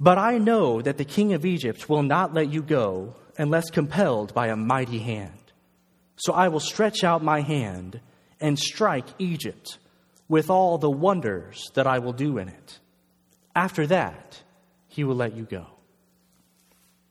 But 0.00 0.18
I 0.18 0.38
know 0.38 0.82
that 0.82 0.98
the 0.98 1.04
king 1.04 1.34
of 1.34 1.44
Egypt 1.44 1.88
will 1.88 2.02
not 2.02 2.34
let 2.34 2.50
you 2.50 2.62
go 2.62 3.14
unless 3.38 3.70
compelled 3.70 4.34
by 4.34 4.48
a 4.48 4.56
mighty 4.56 4.98
hand. 4.98 5.41
So 6.22 6.32
I 6.32 6.46
will 6.48 6.60
stretch 6.60 7.02
out 7.02 7.24
my 7.24 7.40
hand 7.40 8.00
and 8.40 8.56
strike 8.56 9.06
Egypt 9.18 9.78
with 10.28 10.50
all 10.50 10.78
the 10.78 10.88
wonders 10.88 11.68
that 11.74 11.88
I 11.88 11.98
will 11.98 12.12
do 12.12 12.38
in 12.38 12.48
it. 12.48 12.78
After 13.56 13.88
that, 13.88 14.40
he 14.86 15.02
will 15.02 15.16
let 15.16 15.36
you 15.36 15.42
go. 15.42 15.66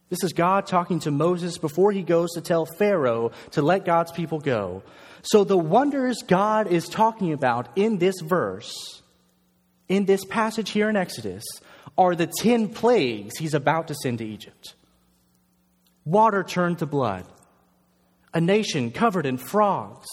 This 0.07 0.23
is 0.23 0.31
God 0.31 0.65
talking 0.65 1.01
to 1.01 1.11
Moses 1.11 1.57
before 1.57 1.91
he 1.91 2.03
goes 2.03 2.31
to 2.35 2.41
tell 2.41 2.65
Pharaoh 2.65 3.31
to 3.51 3.61
let 3.61 3.83
God's 3.83 4.13
people 4.13 4.39
go. 4.39 4.81
So, 5.23 5.43
the 5.43 5.57
wonders 5.57 6.23
God 6.25 6.67
is 6.67 6.87
talking 6.87 7.33
about 7.33 7.67
in 7.75 7.97
this 7.97 8.21
verse, 8.21 8.73
in 9.89 10.05
this 10.05 10.23
passage 10.23 10.69
here 10.69 10.89
in 10.89 10.95
Exodus, 10.95 11.43
are 11.97 12.15
the 12.15 12.27
10 12.27 12.69
plagues 12.69 13.37
he's 13.37 13.53
about 13.53 13.89
to 13.89 13.95
send 13.95 14.19
to 14.19 14.25
Egypt. 14.25 14.73
Water 16.05 16.43
turned 16.43 16.79
to 16.79 16.85
blood, 16.85 17.25
a 18.33 18.41
nation 18.41 18.91
covered 18.91 19.25
in 19.25 19.37
frogs, 19.37 20.07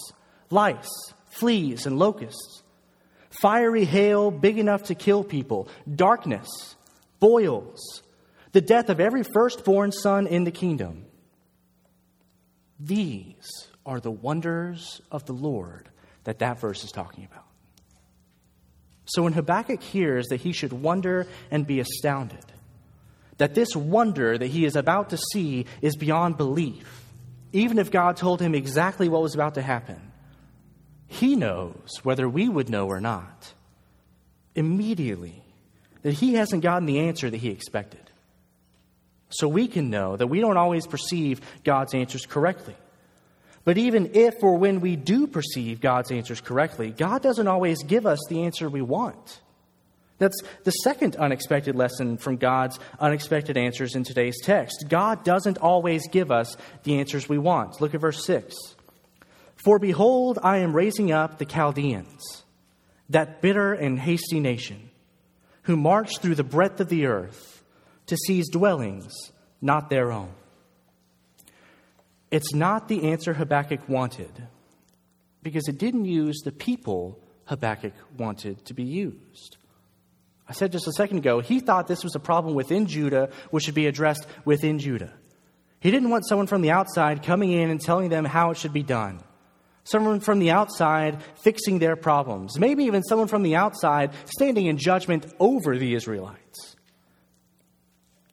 lice, 0.49 1.13
fleas, 1.29 1.85
and 1.85 1.97
locusts 1.97 2.63
fiery 3.29 3.85
hail 3.85 4.31
big 4.31 4.57
enough 4.57 4.83
to 4.83 4.95
kill 4.95 5.23
people, 5.23 5.69
darkness, 5.93 6.75
boils, 7.19 8.03
the 8.51 8.61
death 8.61 8.89
of 8.89 8.99
every 8.99 9.23
firstborn 9.23 9.91
son 9.91 10.27
in 10.27 10.43
the 10.43 10.51
kingdom. 10.51 11.05
These 12.79 13.67
are 13.85 13.99
the 13.99 14.11
wonders 14.11 15.01
of 15.11 15.25
the 15.25 15.33
Lord 15.33 15.89
that 16.23 16.39
that 16.39 16.59
verse 16.59 16.83
is 16.83 16.91
talking 16.91 17.25
about. 17.25 17.45
So 19.05 19.23
when 19.23 19.33
Habakkuk 19.33 19.81
hears 19.81 20.27
that 20.27 20.41
he 20.41 20.51
should 20.51 20.71
wonder 20.71 21.25
and 21.49 21.65
be 21.65 21.79
astounded, 21.79 22.45
that 23.37 23.55
this 23.55 23.75
wonder 23.75 24.37
that 24.37 24.47
he 24.47 24.65
is 24.65 24.75
about 24.75 25.09
to 25.11 25.17
see 25.33 25.65
is 25.81 25.95
beyond 25.95 26.37
belief, 26.37 26.98
even 27.51 27.79
if 27.79 27.91
God 27.91 28.17
told 28.17 28.41
him 28.41 28.53
exactly 28.53 29.09
what 29.09 29.21
was 29.21 29.35
about 29.35 29.55
to 29.55 29.61
happen, 29.61 29.99
he 31.07 31.35
knows, 31.35 31.99
whether 32.03 32.29
we 32.29 32.47
would 32.47 32.69
know 32.69 32.87
or 32.87 33.01
not, 33.01 33.53
immediately 34.55 35.43
that 36.03 36.13
he 36.13 36.35
hasn't 36.35 36.63
gotten 36.63 36.85
the 36.85 36.99
answer 36.99 37.29
that 37.29 37.37
he 37.37 37.49
expected. 37.49 38.01
So 39.29 39.47
we 39.47 39.67
can 39.67 39.89
know 39.89 40.15
that 40.15 40.27
we 40.27 40.39
don't 40.39 40.57
always 40.57 40.87
perceive 40.87 41.41
God's 41.63 41.93
answers 41.93 42.25
correctly. 42.25 42.75
But 43.63 43.77
even 43.77 44.11
if 44.13 44.41
or 44.43 44.57
when 44.57 44.81
we 44.81 44.95
do 44.95 45.27
perceive 45.27 45.81
God's 45.81 46.11
answers 46.11 46.41
correctly, 46.41 46.91
God 46.91 47.21
doesn't 47.21 47.47
always 47.47 47.83
give 47.83 48.05
us 48.05 48.19
the 48.29 48.43
answer 48.43 48.69
we 48.69 48.81
want. 48.81 49.41
That's 50.19 50.39
the 50.63 50.71
second 50.71 51.15
unexpected 51.15 51.75
lesson 51.75 52.17
from 52.17 52.37
God's 52.37 52.77
unexpected 52.99 53.57
answers 53.57 53.95
in 53.95 54.03
today's 54.03 54.39
text. 54.43 54.85
God 54.87 55.23
doesn't 55.23 55.57
always 55.57 56.07
give 56.07 56.29
us 56.29 56.55
the 56.83 56.99
answers 56.99 57.27
we 57.27 57.37
want. 57.37 57.81
Look 57.81 57.95
at 57.95 58.01
verse 58.01 58.23
6. 58.25 58.55
For 59.55 59.79
behold, 59.79 60.39
I 60.43 60.57
am 60.57 60.75
raising 60.75 61.11
up 61.11 61.37
the 61.37 61.45
Chaldeans, 61.45 62.43
that 63.09 63.41
bitter 63.41 63.73
and 63.73 63.99
hasty 63.99 64.39
nation, 64.39 64.89
who 65.63 65.75
march 65.75 66.19
through 66.19 66.35
the 66.35 66.43
breadth 66.43 66.79
of 66.79 66.89
the 66.89 67.05
earth 67.05 67.63
to 68.05 68.17
seize 68.17 68.49
dwellings 68.49 69.13
not 69.61 69.89
their 69.89 70.11
own. 70.11 70.31
It's 72.31 72.53
not 72.53 72.87
the 72.87 73.09
answer 73.11 73.33
Habakkuk 73.33 73.87
wanted, 73.89 74.31
because 75.43 75.67
it 75.67 75.77
didn't 75.77 76.05
use 76.05 76.41
the 76.43 76.51
people 76.51 77.19
Habakkuk 77.45 77.93
wanted 78.17 78.63
to 78.65 78.73
be 78.73 78.83
used. 78.83 79.57
I 80.49 80.53
said 80.53 80.71
just 80.71 80.87
a 80.87 80.93
second 80.93 81.19
ago, 81.19 81.39
he 81.39 81.59
thought 81.59 81.87
this 81.87 82.03
was 82.03 82.15
a 82.15 82.19
problem 82.19 82.55
within 82.55 82.87
Judah, 82.87 83.29
which 83.51 83.65
should 83.65 83.75
be 83.75 83.85
addressed 83.85 84.25
within 84.45 84.79
Judah. 84.79 85.13
He 85.79 85.91
didn't 85.91 86.09
want 86.09 86.27
someone 86.27 86.47
from 86.47 86.61
the 86.61 86.71
outside 86.71 87.23
coming 87.23 87.51
in 87.51 87.69
and 87.69 87.79
telling 87.79 88.09
them 88.09 88.25
how 88.25 88.51
it 88.51 88.57
should 88.57 88.73
be 88.73 88.83
done 88.83 89.23
someone 89.89 90.19
from 90.19 90.39
the 90.39 90.51
outside 90.51 91.21
fixing 91.41 91.79
their 91.79 91.95
problems, 91.95 92.59
maybe 92.59 92.85
even 92.85 93.03
someone 93.03 93.27
from 93.27 93.43
the 93.43 93.55
outside 93.55 94.11
standing 94.25 94.67
in 94.67 94.77
judgment 94.77 95.25
over 95.39 95.77
the 95.77 95.95
Israelites. 95.95 96.75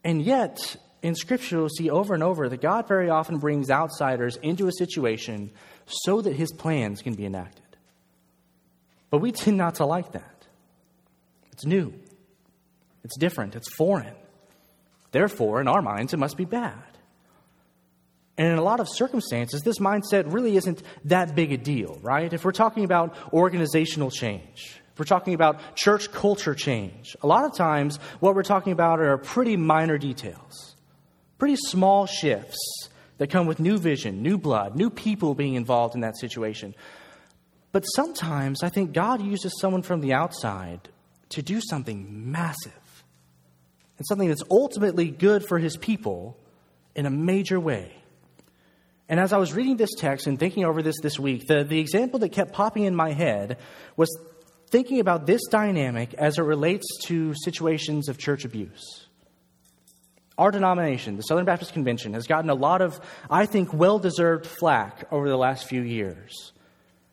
And 0.05 0.23
yet, 0.23 0.77
in 1.03 1.15
Scripture, 1.15 1.59
we'll 1.59 1.69
see 1.69 1.91
over 1.91 2.15
and 2.15 2.23
over 2.23 2.49
that 2.49 2.61
God 2.61 2.87
very 2.87 3.11
often 3.11 3.39
brings 3.39 3.71
outsiders 3.71 4.37
into 4.37 4.69
a 4.69 4.73
situation 4.73 5.51
so 5.87 6.21
that 6.21 6.35
his 6.35 6.53
plans 6.53 7.03
can 7.03 7.15
be 7.15 7.27
enacted. 7.27 7.63
But 9.11 9.19
we 9.19 9.33
tend 9.33 9.57
not 9.57 9.77
to 9.77 9.87
like 9.87 10.13
that. 10.13 10.47
It's 11.53 11.65
new, 11.65 11.95
it's 13.07 13.17
different, 13.17 13.55
it's 13.55 13.73
foreign. 13.73 14.17
Therefore, 15.13 15.61
in 15.61 15.69
our 15.69 15.81
minds, 15.81 16.13
it 16.13 16.17
must 16.17 16.37
be 16.37 16.45
bad. 16.45 16.83
And 18.37 18.49
in 18.49 18.59
a 18.59 18.63
lot 18.63 18.81
of 18.81 18.89
circumstances, 18.89 19.63
this 19.63 19.79
mindset 19.79 20.33
really 20.33 20.57
isn't 20.57 20.83
that 21.05 21.37
big 21.37 21.53
a 21.53 21.57
deal, 21.57 22.01
right? 22.03 22.31
If 22.33 22.45
we're 22.45 22.51
talking 22.51 22.83
about 22.83 23.17
organizational 23.33 24.11
change, 24.11 24.81
if 24.93 24.99
we're 24.99 25.05
talking 25.05 25.35
about 25.35 25.77
church 25.77 26.11
culture 26.11 26.53
change, 26.53 27.17
a 27.23 27.29
lot 27.29 27.45
of 27.45 27.57
times 27.57 27.99
what 28.19 28.35
we're 28.35 28.43
talking 28.43 28.73
about 28.73 28.99
are 28.99 29.17
pretty 29.19 29.57
minor 29.57 29.99
details, 29.99 30.75
pretty 31.39 31.57
small 31.57 32.07
shifts 32.07 32.59
that 33.19 33.31
come 33.31 33.47
with 33.47 33.61
new 33.61 33.79
vision, 33.79 34.21
new 34.21 34.37
blood, 34.37 34.75
new 34.75 34.91
people 34.91 35.37
being 35.37 35.55
involved 35.55 35.95
in 35.95 36.01
that 36.01 36.19
situation. 36.19 36.75
But 37.71 37.83
sometimes 37.83 38.65
I 38.65 38.69
think 38.69 38.93
God 38.93 39.23
uses 39.23 39.61
someone 39.61 39.83
from 39.83 40.01
the 40.01 40.13
outside 40.13 40.89
to 41.29 41.41
do 41.41 41.61
something 41.61 42.33
massive 42.33 42.86
and 43.99 44.07
something 44.07 44.29
that's 44.29 44.43
ultimately 44.51 45.11
good 45.11 45.47
for 45.47 45.59
his 45.59 45.77
people 45.77 46.37
in 46.95 47.07
a 47.07 47.11
major 47.11 47.59
way. 47.59 47.93
And 49.09 49.21
as 49.21 49.33
I 49.33 49.39
was 49.39 49.53
reading 49.53 49.77
this 49.77 49.95
text 49.97 50.27
and 50.27 50.39
thinking 50.39 50.65
over 50.65 50.83
this 50.83 50.97
this 51.01 51.19
week, 51.19 51.47
the, 51.47 51.63
the 51.63 51.79
example 51.79 52.19
that 52.21 52.31
kept 52.31 52.53
popping 52.53 52.85
in 52.85 52.95
my 52.95 53.13
head 53.13 53.59
was 53.97 54.09
thinking 54.69 54.99
about 54.99 55.27
this 55.27 55.43
dynamic 55.51 56.15
as 56.15 56.39
it 56.39 56.43
relates 56.43 56.87
to 57.05 57.33
situations 57.45 58.09
of 58.09 58.19
church 58.19 58.45
abuse. 58.45 59.07
Our 60.39 60.51
denomination, 60.51 61.17
the 61.17 61.23
Southern 61.23 61.47
Baptist 61.47 61.73
Convention, 61.73 62.13
has 62.15 62.27
gotten 62.27 62.51
a 62.51 62.55
lot 62.55 62.83
of, 62.83 63.01
I 63.31 63.47
think, 63.47 63.73
well 63.73 63.99
deserved 63.99 64.45
flack 64.45 65.07
over 65.11 65.29
the 65.29 65.37
last 65.37 65.67
few 65.67 65.81
years 65.81 66.53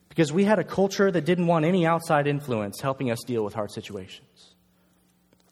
because 0.09 0.33
we 0.33 0.43
had 0.43 0.59
a 0.59 0.63
culture 0.63 1.09
that 1.09 1.25
didn't 1.25 1.47
want 1.47 1.63
any 1.63 1.85
outside 1.85 2.27
influence 2.27 2.81
helping 2.81 3.11
us 3.11 3.19
deal 3.25 3.43
with 3.43 3.53
hard 3.53 3.71
situations. 3.71 4.52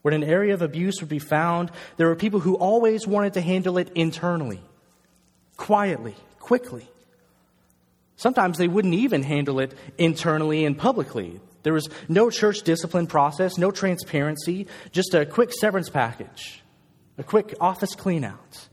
When 0.01 0.13
an 0.13 0.23
area 0.23 0.53
of 0.53 0.61
abuse 0.61 0.99
would 0.99 1.09
be 1.09 1.19
found, 1.19 1.71
there 1.97 2.07
were 2.07 2.15
people 2.15 2.39
who 2.39 2.55
always 2.55 3.05
wanted 3.05 3.33
to 3.33 3.41
handle 3.41 3.77
it 3.77 3.91
internally, 3.93 4.61
quietly, 5.57 6.15
quickly. 6.39 6.87
Sometimes 8.15 8.57
they 8.57 8.67
wouldn't 8.67 8.93
even 8.93 9.23
handle 9.23 9.59
it 9.59 9.73
internally 9.97 10.65
and 10.65 10.77
publicly. 10.77 11.39
There 11.63 11.73
was 11.73 11.89
no 12.07 12.29
church 12.29 12.63
discipline 12.63 13.07
process, 13.07 13.57
no 13.57 13.71
transparency, 13.71 14.67
just 14.91 15.13
a 15.13 15.25
quick 15.25 15.51
severance 15.53 15.89
package, 15.89 16.63
a 17.17 17.23
quick 17.23 17.53
office 17.59 17.95
cleanout. 17.95 18.67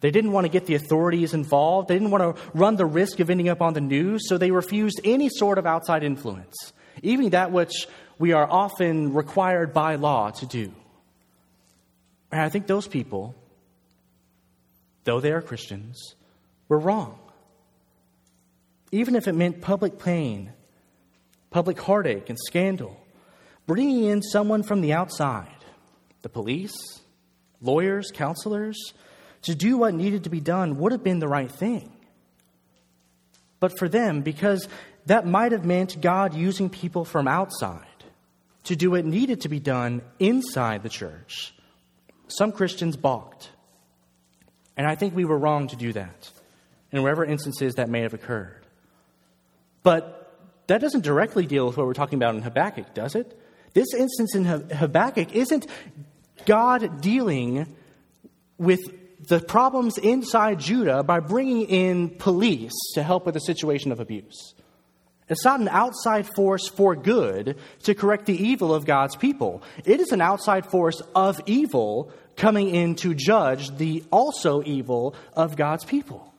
They 0.00 0.10
didn't 0.10 0.32
want 0.32 0.44
to 0.44 0.50
get 0.50 0.66
the 0.66 0.74
authorities 0.74 1.32
involved. 1.32 1.88
They 1.88 1.94
didn't 1.94 2.10
want 2.10 2.36
to 2.36 2.42
run 2.52 2.76
the 2.76 2.84
risk 2.84 3.20
of 3.20 3.30
ending 3.30 3.48
up 3.48 3.62
on 3.62 3.72
the 3.72 3.80
news, 3.80 4.28
so 4.28 4.36
they 4.36 4.50
refused 4.50 5.00
any 5.02 5.28
sort 5.28 5.56
of 5.56 5.64
outside 5.64 6.04
influence, 6.04 6.72
even 7.02 7.30
that 7.30 7.52
which 7.52 7.88
we 8.18 8.32
are 8.32 8.48
often 8.48 9.12
required 9.12 9.72
by 9.72 9.96
law 9.96 10.30
to 10.30 10.46
do. 10.46 10.72
And 12.30 12.40
I 12.40 12.48
think 12.48 12.66
those 12.66 12.86
people, 12.86 13.34
though 15.04 15.20
they 15.20 15.32
are 15.32 15.42
Christians, 15.42 16.14
were 16.68 16.78
wrong. 16.78 17.18
Even 18.92 19.16
if 19.16 19.26
it 19.26 19.34
meant 19.34 19.60
public 19.60 19.98
pain, 19.98 20.52
public 21.50 21.80
heartache, 21.80 22.28
and 22.28 22.38
scandal, 22.38 23.00
bringing 23.66 24.04
in 24.04 24.22
someone 24.22 24.62
from 24.62 24.80
the 24.80 24.92
outside, 24.92 25.48
the 26.22 26.28
police, 26.28 26.74
lawyers, 27.60 28.10
counselors, 28.12 28.92
to 29.42 29.54
do 29.54 29.76
what 29.76 29.94
needed 29.94 30.24
to 30.24 30.30
be 30.30 30.40
done 30.40 30.78
would 30.78 30.92
have 30.92 31.04
been 31.04 31.18
the 31.18 31.28
right 31.28 31.50
thing. 31.50 31.92
But 33.60 33.78
for 33.78 33.88
them, 33.88 34.22
because 34.22 34.68
that 35.06 35.26
might 35.26 35.52
have 35.52 35.64
meant 35.64 36.00
God 36.00 36.34
using 36.34 36.70
people 36.70 37.04
from 37.04 37.28
outside 37.28 37.86
to 38.64 38.76
do 38.76 38.90
what 38.90 39.04
needed 39.04 39.42
to 39.42 39.48
be 39.48 39.60
done 39.60 40.02
inside 40.18 40.82
the 40.82 40.88
church, 40.88 41.54
some 42.28 42.52
Christians 42.52 42.96
balked. 42.96 43.50
And 44.76 44.86
I 44.86 44.94
think 44.94 45.14
we 45.14 45.24
were 45.24 45.38
wrong 45.38 45.68
to 45.68 45.76
do 45.76 45.92
that 45.92 46.30
in 46.90 47.02
whatever 47.02 47.24
instances 47.24 47.74
that 47.74 47.88
may 47.88 48.00
have 48.00 48.14
occurred. 48.14 48.66
But 49.82 50.32
that 50.66 50.80
doesn't 50.80 51.04
directly 51.04 51.46
deal 51.46 51.66
with 51.66 51.76
what 51.76 51.86
we're 51.86 51.94
talking 51.94 52.18
about 52.18 52.34
in 52.34 52.42
Habakkuk, 52.42 52.94
does 52.94 53.14
it? 53.14 53.38
This 53.74 53.92
instance 53.96 54.34
in 54.34 54.44
Habakkuk 54.44 55.34
isn't 55.34 55.66
God 56.46 57.00
dealing 57.00 57.66
with 58.56 58.80
the 59.26 59.40
problems 59.40 59.98
inside 59.98 60.60
Judah 60.60 61.02
by 61.02 61.20
bringing 61.20 61.62
in 61.62 62.10
police 62.10 62.72
to 62.94 63.02
help 63.02 63.26
with 63.26 63.36
a 63.36 63.40
situation 63.40 63.92
of 63.92 64.00
abuse. 64.00 64.54
It's 65.28 65.44
not 65.44 65.60
an 65.60 65.68
outside 65.68 66.26
force 66.34 66.68
for 66.68 66.94
good 66.94 67.56
to 67.84 67.94
correct 67.94 68.26
the 68.26 68.36
evil 68.36 68.74
of 68.74 68.84
God's 68.84 69.16
people. 69.16 69.62
It 69.84 70.00
is 70.00 70.12
an 70.12 70.20
outside 70.20 70.66
force 70.66 71.00
of 71.14 71.40
evil 71.46 72.12
coming 72.36 72.74
in 72.74 72.94
to 72.96 73.14
judge 73.14 73.76
the 73.76 74.04
also 74.10 74.62
evil 74.64 75.14
of 75.32 75.56
God's 75.56 75.84
people. 75.84 76.32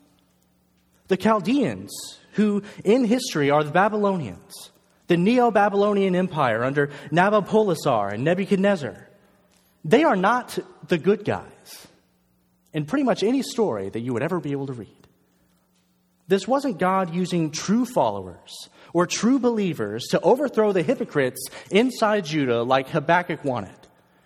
The 1.08 1.18
Chaldeans, 1.18 1.92
who 2.34 2.64
in 2.84 3.06
history 3.06 3.50
are 3.50 3.64
the 3.64 3.72
Babylonians, 3.72 4.72
the 5.08 5.18
Neo 5.18 5.52
Babylonian 5.52 6.16
Empire 6.16 6.64
under 6.64 6.88
Nabopolassar 7.12 8.14
and 8.14 8.24
Nebuchadnezzar, 8.24 9.08
they 9.84 10.04
are 10.04 10.16
not 10.16 10.58
the 10.88 10.98
good 10.98 11.26
guys 11.26 11.88
in 12.74 12.86
pretty 12.86 13.04
much 13.04 13.24
any 13.24 13.42
story 13.42 13.90
that 13.90 14.00
you 14.00 14.14
would 14.14 14.24
ever 14.24 14.40
be 14.40 14.52
able 14.52 14.68
to 14.68 14.74
read. 14.74 14.95
This 16.28 16.48
wasn't 16.48 16.80
God 16.80 17.14
using 17.14 17.52
true 17.52 17.86
followers 17.86 18.70
or 18.94 19.06
true 19.06 19.40
believers 19.40 20.06
to 20.12 20.20
overthrow 20.22 20.72
the 20.72 20.82
hypocrites 20.82 21.48
inside 21.70 22.26
Judah 22.26 22.64
like 22.64 22.90
Habakkuk 22.90 23.44
wanted. 23.44 23.76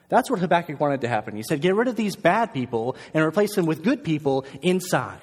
That's 0.10 0.30
what 0.30 0.40
Habakkuk 0.40 0.80
wanted 0.80 1.02
to 1.02 1.08
happen. 1.08 1.36
He 1.36 1.44
said, 1.44 1.62
Get 1.62 1.76
rid 1.76 1.88
of 1.88 1.96
these 1.96 2.16
bad 2.16 2.54
people 2.54 2.96
and 3.14 3.24
replace 3.24 3.56
them 3.56 3.66
with 3.66 3.84
good 3.84 4.04
people 4.04 4.46
inside, 4.62 5.22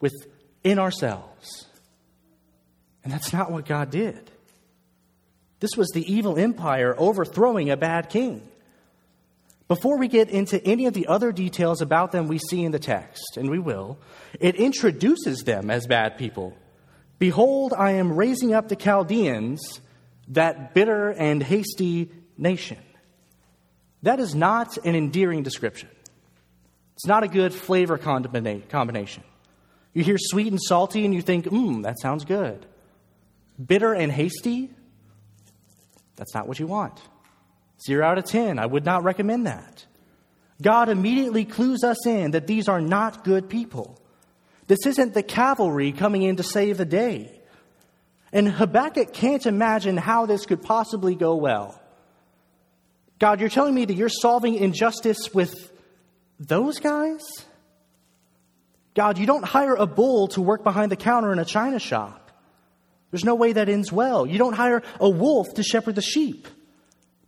within 0.00 0.78
ourselves. 0.78 1.66
And 3.04 3.12
that's 3.12 3.32
not 3.32 3.52
what 3.52 3.64
God 3.64 3.90
did. 3.90 4.30
This 5.60 5.76
was 5.76 5.88
the 5.94 6.12
evil 6.12 6.36
empire 6.36 6.94
overthrowing 6.98 7.70
a 7.70 7.76
bad 7.76 8.10
king. 8.10 8.46
Before 9.68 9.98
we 9.98 10.06
get 10.06 10.30
into 10.30 10.64
any 10.64 10.86
of 10.86 10.94
the 10.94 11.08
other 11.08 11.32
details 11.32 11.82
about 11.82 12.12
them 12.12 12.28
we 12.28 12.38
see 12.38 12.64
in 12.64 12.70
the 12.70 12.78
text, 12.78 13.36
and 13.36 13.50
we 13.50 13.58
will, 13.58 13.98
it 14.38 14.54
introduces 14.54 15.42
them 15.42 15.70
as 15.70 15.86
bad 15.86 16.16
people. 16.18 16.56
Behold, 17.18 17.74
I 17.76 17.92
am 17.92 18.12
raising 18.12 18.54
up 18.54 18.68
the 18.68 18.76
Chaldeans, 18.76 19.80
that 20.28 20.74
bitter 20.74 21.10
and 21.10 21.42
hasty 21.42 22.10
nation. 22.36 22.78
That 24.02 24.20
is 24.20 24.34
not 24.34 24.76
an 24.78 24.94
endearing 24.94 25.42
description. 25.42 25.88
It's 26.94 27.06
not 27.06 27.24
a 27.24 27.28
good 27.28 27.52
flavor 27.52 27.98
combination. 27.98 29.24
You 29.92 30.04
hear 30.04 30.18
sweet 30.18 30.48
and 30.48 30.60
salty 30.60 31.04
and 31.04 31.14
you 31.14 31.22
think, 31.22 31.46
mmm, 31.46 31.82
that 31.84 31.98
sounds 32.00 32.24
good. 32.24 32.66
Bitter 33.64 33.94
and 33.94 34.12
hasty, 34.12 34.70
that's 36.16 36.34
not 36.34 36.46
what 36.46 36.58
you 36.58 36.66
want. 36.66 37.00
Zero 37.84 38.06
out 38.06 38.18
of 38.18 38.24
10. 38.24 38.58
I 38.58 38.66
would 38.66 38.84
not 38.84 39.04
recommend 39.04 39.46
that. 39.46 39.84
God 40.62 40.88
immediately 40.88 41.44
clues 41.44 41.84
us 41.84 42.06
in 42.06 42.30
that 42.30 42.46
these 42.46 42.68
are 42.68 42.80
not 42.80 43.24
good 43.24 43.48
people. 43.48 44.00
This 44.66 44.86
isn't 44.86 45.14
the 45.14 45.22
cavalry 45.22 45.92
coming 45.92 46.22
in 46.22 46.36
to 46.36 46.42
save 46.42 46.78
the 46.78 46.84
day. 46.84 47.40
And 48.32 48.48
Habakkuk 48.48 49.12
can't 49.12 49.46
imagine 49.46 49.96
how 49.96 50.26
this 50.26 50.46
could 50.46 50.62
possibly 50.62 51.14
go 51.14 51.36
well. 51.36 51.80
God, 53.18 53.40
you're 53.40 53.48
telling 53.48 53.74
me 53.74 53.84
that 53.84 53.94
you're 53.94 54.08
solving 54.08 54.54
injustice 54.56 55.32
with 55.32 55.54
those 56.38 56.80
guys? 56.80 57.22
God, 58.94 59.18
you 59.18 59.26
don't 59.26 59.44
hire 59.44 59.74
a 59.74 59.86
bull 59.86 60.28
to 60.28 60.42
work 60.42 60.64
behind 60.64 60.90
the 60.90 60.96
counter 60.96 61.32
in 61.32 61.38
a 61.38 61.44
china 61.44 61.78
shop. 61.78 62.30
There's 63.10 63.24
no 63.24 63.34
way 63.34 63.52
that 63.52 63.68
ends 63.68 63.92
well. 63.92 64.26
You 64.26 64.38
don't 64.38 64.54
hire 64.54 64.82
a 65.00 65.08
wolf 65.08 65.54
to 65.54 65.62
shepherd 65.62 65.94
the 65.94 66.02
sheep. 66.02 66.48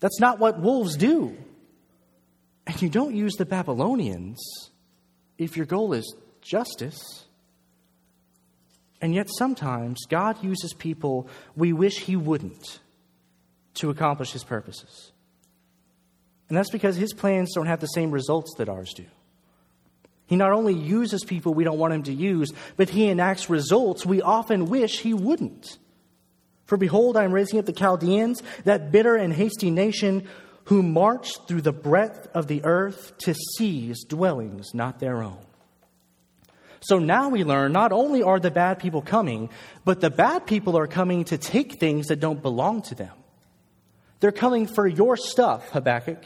That's 0.00 0.20
not 0.20 0.38
what 0.38 0.61
wolves 0.61 0.96
do. 0.96 1.37
And 2.66 2.80
you 2.82 2.88
don't 2.88 3.14
use 3.14 3.34
the 3.34 3.46
Babylonians 3.46 4.38
if 5.38 5.56
your 5.56 5.66
goal 5.66 5.92
is 5.92 6.14
justice. 6.40 7.24
And 9.00 9.14
yet, 9.14 9.28
sometimes 9.38 9.98
God 10.08 10.42
uses 10.42 10.74
people 10.74 11.28
we 11.56 11.72
wish 11.72 12.00
He 12.00 12.16
wouldn't 12.16 12.80
to 13.74 13.90
accomplish 13.90 14.32
His 14.32 14.44
purposes. 14.44 15.12
And 16.48 16.56
that's 16.56 16.70
because 16.70 16.96
His 16.96 17.12
plans 17.12 17.52
don't 17.54 17.66
have 17.66 17.80
the 17.80 17.87
same 17.87 18.11
results 18.11 18.54
that 18.58 18.68
ours 18.68 18.92
do. 18.94 19.04
He 20.26 20.37
not 20.37 20.52
only 20.52 20.74
uses 20.74 21.24
people 21.24 21.54
we 21.54 21.64
don't 21.64 21.78
want 21.78 21.94
Him 21.94 22.02
to 22.04 22.12
use, 22.12 22.52
but 22.76 22.90
He 22.90 23.08
enacts 23.08 23.48
results 23.48 24.04
we 24.04 24.20
often 24.20 24.66
wish 24.66 25.00
He 25.00 25.14
wouldn't. 25.14 25.78
For 26.68 26.76
behold, 26.76 27.16
I 27.16 27.24
am 27.24 27.33
raising 27.33 27.59
up 27.59 27.64
the 27.64 27.72
Chaldeans, 27.72 28.42
that 28.64 28.92
bitter 28.92 29.16
and 29.16 29.33
hasty 29.33 29.70
nation 29.70 30.28
who 30.64 30.83
marched 30.83 31.48
through 31.48 31.62
the 31.62 31.72
breadth 31.72 32.28
of 32.35 32.46
the 32.46 32.62
earth 32.62 33.16
to 33.20 33.35
seize 33.57 34.04
dwellings 34.04 34.74
not 34.74 35.00
their 35.00 35.22
own. 35.22 35.38
So 36.81 36.98
now 36.98 37.31
we 37.31 37.42
learn 37.42 37.72
not 37.72 37.90
only 37.90 38.22
are 38.22 38.38
the 38.38 38.50
bad 38.50 38.78
people 38.78 39.00
coming, 39.00 39.48
but 39.87 40.02
the 40.02 40.11
bad 40.11 40.46
people 40.46 40.76
are 40.76 40.87
coming 40.87 41.24
to 41.24 41.38
take 41.38 41.81
things 41.81 42.09
that 42.09 42.20
don't 42.20 42.42
belong 42.42 42.83
to 42.83 42.94
them. 42.94 43.16
They're 44.20 44.31
coming 44.31 44.66
for 44.66 44.87
your 44.87 45.16
stuff, 45.16 45.70
Habakkuk, 45.70 46.22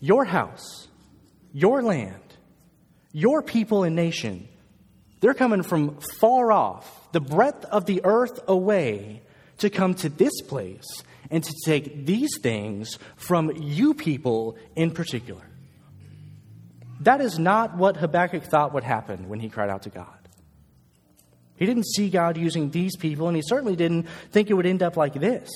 your 0.00 0.26
house, 0.26 0.86
your 1.54 1.82
land, 1.82 2.36
your 3.10 3.40
people 3.40 3.84
and 3.84 3.96
nation. 3.96 4.48
They're 5.24 5.32
coming 5.32 5.62
from 5.62 5.96
far 6.18 6.52
off 6.52 7.10
the 7.12 7.20
breadth 7.20 7.64
of 7.64 7.86
the 7.86 8.02
earth 8.04 8.40
away 8.46 9.22
to 9.56 9.70
come 9.70 9.94
to 9.94 10.10
this 10.10 10.42
place 10.42 10.84
and 11.30 11.42
to 11.42 11.52
take 11.64 12.04
these 12.04 12.36
things 12.42 12.98
from 13.16 13.50
you 13.56 13.94
people 13.94 14.58
in 14.76 14.90
particular. 14.90 15.40
That 17.00 17.22
is 17.22 17.38
not 17.38 17.74
what 17.74 17.96
Habakkuk 17.96 18.44
thought 18.44 18.74
would 18.74 18.84
happen 18.84 19.30
when 19.30 19.40
he 19.40 19.48
cried 19.48 19.70
out 19.70 19.84
to 19.84 19.88
God. 19.88 20.28
He 21.56 21.64
didn't 21.64 21.86
see 21.86 22.10
God 22.10 22.36
using 22.36 22.68
these 22.68 22.94
people, 22.94 23.26
and 23.26 23.34
he 23.34 23.42
certainly 23.46 23.76
didn't 23.76 24.06
think 24.30 24.50
it 24.50 24.52
would 24.52 24.66
end 24.66 24.82
up 24.82 24.98
like 24.98 25.14
this. 25.14 25.48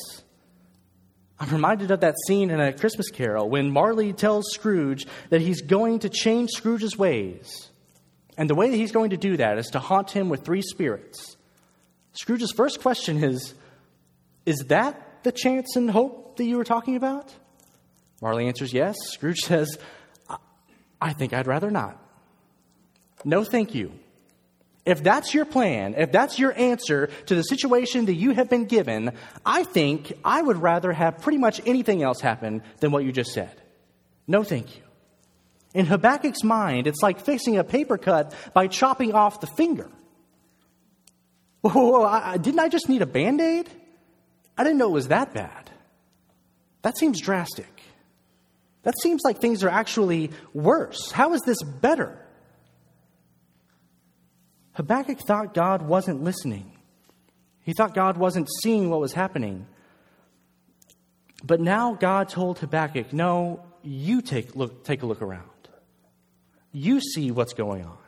I'm 1.39 1.51
reminded 1.51 1.91
of 1.91 2.01
that 2.01 2.15
scene 2.27 2.49
in 2.49 2.59
A 2.59 2.73
Christmas 2.73 3.11
Carol 3.11 3.51
when 3.51 3.71
Marley 3.71 4.15
tells 4.15 4.47
Scrooge 4.51 5.07
that 5.29 5.43
he's 5.43 5.61
going 5.61 5.99
to 5.99 6.09
change 6.09 6.53
Scrooge's 6.53 6.97
ways. 6.97 7.69
And 8.39 8.49
the 8.49 8.55
way 8.55 8.71
that 8.71 8.77
he's 8.77 8.93
going 8.93 9.11
to 9.11 9.17
do 9.19 9.37
that 9.37 9.59
is 9.59 9.67
to 9.73 9.81
haunt 9.81 10.13
him 10.13 10.31
with 10.31 10.45
three 10.45 10.63
spirits 10.63 11.37
Scrooge's 12.13 12.53
first 12.53 12.81
question 12.81 13.23
is 13.23 13.55
Is 14.47 14.65
that 14.69 15.23
the 15.25 15.33
chance 15.33 15.77
and 15.77 15.91
hope 15.91 16.37
that 16.37 16.45
you 16.45 16.57
were 16.57 16.65
talking 16.65 16.97
about? 16.97 17.35
Marley 18.23 18.47
answers 18.47 18.73
yes. 18.73 18.97
Scrooge 19.13 19.39
says, 19.45 19.79
I 21.01 21.13
think 21.13 21.33
I'd 21.33 21.47
rather 21.47 21.71
not. 21.71 22.03
No, 23.25 23.45
thank 23.45 23.75
you. 23.75 23.93
If 24.85 25.03
that's 25.03 25.35
your 25.35 25.45
plan, 25.45 25.95
if 25.99 26.13
that's 26.13 26.39
your 26.39 26.57
answer 26.59 27.11
to 27.27 27.35
the 27.35 27.43
situation 27.43 28.07
that 28.07 28.15
you 28.15 28.31
have 28.31 28.49
been 28.49 28.65
given, 28.65 29.13
I 29.45 29.65
think 29.65 30.13
I 30.25 30.41
would 30.41 30.57
rather 30.57 30.93
have 30.93 31.21
pretty 31.21 31.39
much 31.39 31.61
anything 31.67 32.03
else 32.03 32.21
happen 32.21 32.63
than 32.81 32.91
what 32.91 33.05
you 33.05 33.13
just 33.13 33.33
said. 33.33 33.61
No, 34.27 34.45
thank 34.45 34.77
you. 34.77 34.83
In 35.75 35.87
Habakkuk's 35.87 36.43
mind, 36.43 36.87
it's 36.87 37.03
like 37.03 37.21
fixing 37.21 37.59
a 37.59 37.65
paper 37.65 37.99
cut 37.99 38.35
by 38.55 38.69
chopping 38.69 39.15
off 39.15 39.41
the 39.41 39.47
finger. 39.47 39.91
Whoa, 41.61 41.71
whoa, 41.73 41.91
whoa 41.91 42.05
I, 42.05 42.37
didn't 42.39 42.61
I 42.61 42.69
just 42.69 42.89
need 42.89 43.03
a 43.03 43.07
band 43.07 43.41
aid? 43.41 43.69
I 44.57 44.65
didn't 44.65 44.79
know 44.79 44.89
it 44.89 44.93
was 44.93 45.09
that 45.09 45.35
bad. 45.35 45.71
That 46.83 46.97
seems 46.97 47.21
drastic. 47.21 47.83
That 48.83 48.95
seems 49.03 49.23
like 49.25 49.41
things 49.41 49.63
are 49.65 49.69
actually 49.69 50.31
worse. 50.55 51.11
How 51.11 51.35
is 51.35 51.43
this 51.43 51.63
better? 51.63 52.19
Habakkuk 54.73 55.19
thought 55.21 55.55
God 55.55 55.83
wasn't 55.83 56.23
listening. 56.23 56.73
He 57.63 57.75
thought 57.75 57.95
God 57.95 58.17
wasn't 58.17 58.49
seeing 58.63 58.89
what 58.89 59.01
was 59.01 59.13
happening. 59.13 59.67
But 61.45 61.61
now 61.61 61.95
God 61.95 62.29
told 62.29 62.59
Habakkuk, 62.61 63.13
No, 63.13 63.67
you 63.83 64.23
take, 64.23 64.57
look, 64.57 64.85
take 64.85 65.03
a 65.03 65.07
look 65.07 65.21
around. 65.21 65.51
You 66.73 67.01
see 67.01 67.31
what's 67.31 67.55
going 67.55 67.85
on. 67.85 67.99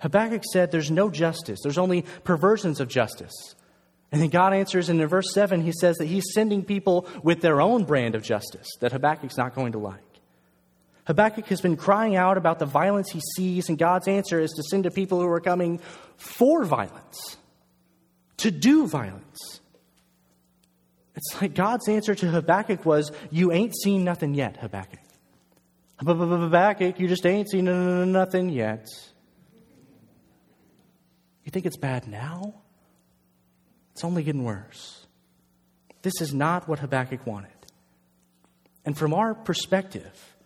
Habakkuk 0.00 0.42
said, 0.52 0.70
There's 0.70 0.90
no 0.90 1.10
justice, 1.10 1.60
there's 1.62 1.78
only 1.78 2.04
perversions 2.24 2.80
of 2.80 2.88
justice. 2.88 3.54
And 4.12 4.22
then 4.22 4.30
God 4.30 4.54
answers, 4.54 4.88
and 4.88 5.00
in 5.00 5.08
verse 5.08 5.34
7, 5.34 5.62
he 5.62 5.72
says 5.72 5.96
that 5.96 6.06
he's 6.06 6.32
sending 6.32 6.64
people 6.64 7.08
with 7.24 7.40
their 7.40 7.60
own 7.60 7.84
brand 7.84 8.14
of 8.14 8.22
justice 8.22 8.68
that 8.80 8.92
Habakkuk's 8.92 9.36
not 9.36 9.54
going 9.54 9.72
to 9.72 9.78
like. 9.78 10.00
Habakkuk 11.06 11.46
has 11.46 11.60
been 11.60 11.76
crying 11.76 12.16
out 12.16 12.38
about 12.38 12.58
the 12.58 12.66
violence 12.66 13.10
he 13.10 13.20
sees, 13.34 13.68
and 13.68 13.76
God's 13.76 14.08
answer 14.08 14.40
is 14.40 14.52
to 14.52 14.62
send 14.62 14.84
to 14.84 14.90
people 14.90 15.20
who 15.20 15.28
are 15.28 15.40
coming 15.40 15.80
for 16.16 16.64
violence, 16.64 17.36
to 18.38 18.50
do 18.50 18.86
violence. 18.86 19.60
It's 21.14 21.40
like 21.40 21.54
God's 21.54 21.88
answer 21.88 22.14
to 22.14 22.26
Habakkuk 22.28 22.84
was, 22.84 23.10
You 23.30 23.52
ain't 23.52 23.74
seen 23.76 24.04
nothing 24.04 24.34
yet, 24.34 24.58
Habakkuk. 24.58 25.00
Habakkuk, 25.98 27.00
you 27.00 27.08
just 27.08 27.24
ain't 27.24 27.50
seen 27.50 27.64
nothing 28.12 28.48
yet. 28.50 28.86
You 31.44 31.50
think 31.50 31.64
it's 31.64 31.76
bad 31.76 32.06
now? 32.06 32.54
It's 33.92 34.04
only 34.04 34.22
getting 34.22 34.44
worse. 34.44 35.06
This 36.02 36.20
is 36.20 36.34
not 36.34 36.68
what 36.68 36.80
Habakkuk 36.80 37.26
wanted. 37.26 37.50
And 38.84 38.96
from 38.96 39.14
our 39.14 39.34
perspective, 39.34 40.36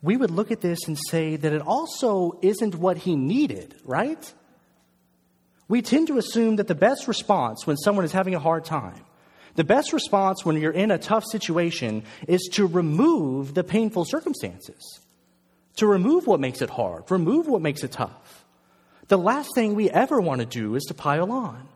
we 0.00 0.16
would 0.16 0.30
look 0.30 0.50
at 0.50 0.60
this 0.60 0.86
and 0.86 0.98
say 1.10 1.36
that 1.36 1.52
it 1.52 1.62
also 1.62 2.38
isn't 2.42 2.74
what 2.74 2.98
he 2.98 3.16
needed, 3.16 3.74
right? 3.84 4.32
We 5.66 5.82
tend 5.82 6.08
to 6.08 6.18
assume 6.18 6.56
that 6.56 6.68
the 6.68 6.74
best 6.74 7.08
response 7.08 7.66
when 7.66 7.76
someone 7.78 8.04
is 8.04 8.12
having 8.12 8.34
a 8.34 8.38
hard 8.38 8.64
time, 8.64 9.04
the 9.54 9.64
best 9.64 9.92
response 9.92 10.44
when 10.44 10.56
you're 10.60 10.72
in 10.72 10.90
a 10.90 10.98
tough 10.98 11.24
situation 11.30 12.02
is 12.26 12.48
to 12.54 12.66
remove 12.66 13.54
the 13.54 13.64
painful 13.64 14.04
circumstances, 14.04 15.00
to 15.76 15.86
remove 15.86 16.26
what 16.26 16.40
makes 16.40 16.60
it 16.60 16.70
hard, 16.70 17.10
remove 17.10 17.46
what 17.46 17.62
makes 17.62 17.84
it 17.84 17.92
tough. 17.92 18.44
The 19.08 19.18
last 19.18 19.54
thing 19.54 19.74
we 19.74 19.90
ever 19.90 20.20
want 20.20 20.40
to 20.40 20.46
do 20.46 20.74
is 20.74 20.84
to 20.84 20.94
pile 20.94 21.30
on. 21.30 21.68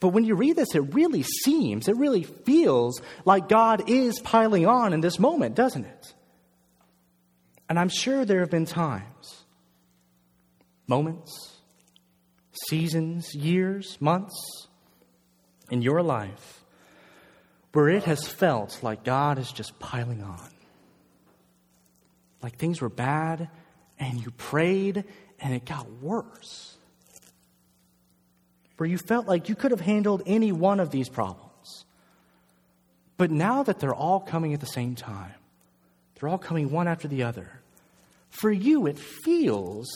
But 0.00 0.08
when 0.08 0.24
you 0.24 0.34
read 0.34 0.56
this, 0.56 0.74
it 0.74 0.94
really 0.94 1.22
seems, 1.22 1.86
it 1.88 1.96
really 1.96 2.24
feels 2.24 3.00
like 3.24 3.48
God 3.48 3.88
is 3.88 4.18
piling 4.18 4.66
on 4.66 4.92
in 4.92 5.00
this 5.00 5.18
moment, 5.18 5.54
doesn't 5.54 5.84
it? 5.84 6.14
And 7.68 7.78
I'm 7.78 7.88
sure 7.88 8.24
there 8.24 8.40
have 8.40 8.50
been 8.50 8.66
times, 8.66 9.44
moments, 10.88 11.60
seasons, 12.68 13.32
years, 13.34 13.96
months 14.00 14.66
in 15.72 15.82
your 15.82 16.02
life 16.02 16.62
where 17.72 17.88
it 17.88 18.04
has 18.04 18.28
felt 18.28 18.78
like 18.82 19.02
God 19.02 19.38
is 19.38 19.50
just 19.50 19.78
piling 19.78 20.22
on. 20.22 20.48
Like 22.42 22.58
things 22.58 22.82
were 22.82 22.90
bad 22.90 23.48
and 23.98 24.20
you 24.20 24.30
prayed 24.32 25.04
and 25.40 25.54
it 25.54 25.64
got 25.64 25.90
worse. 26.02 26.76
Where 28.76 28.88
you 28.88 28.98
felt 28.98 29.26
like 29.26 29.48
you 29.48 29.54
could 29.54 29.70
have 29.70 29.80
handled 29.80 30.22
any 30.26 30.52
one 30.52 30.78
of 30.78 30.90
these 30.90 31.08
problems. 31.08 31.84
But 33.16 33.30
now 33.30 33.62
that 33.62 33.78
they're 33.78 33.94
all 33.94 34.20
coming 34.20 34.52
at 34.52 34.60
the 34.60 34.66
same 34.66 34.94
time, 34.94 35.34
they're 36.14 36.28
all 36.28 36.38
coming 36.38 36.70
one 36.70 36.86
after 36.86 37.08
the 37.08 37.22
other. 37.22 37.48
For 38.28 38.50
you, 38.50 38.86
it 38.86 38.98
feels 38.98 39.88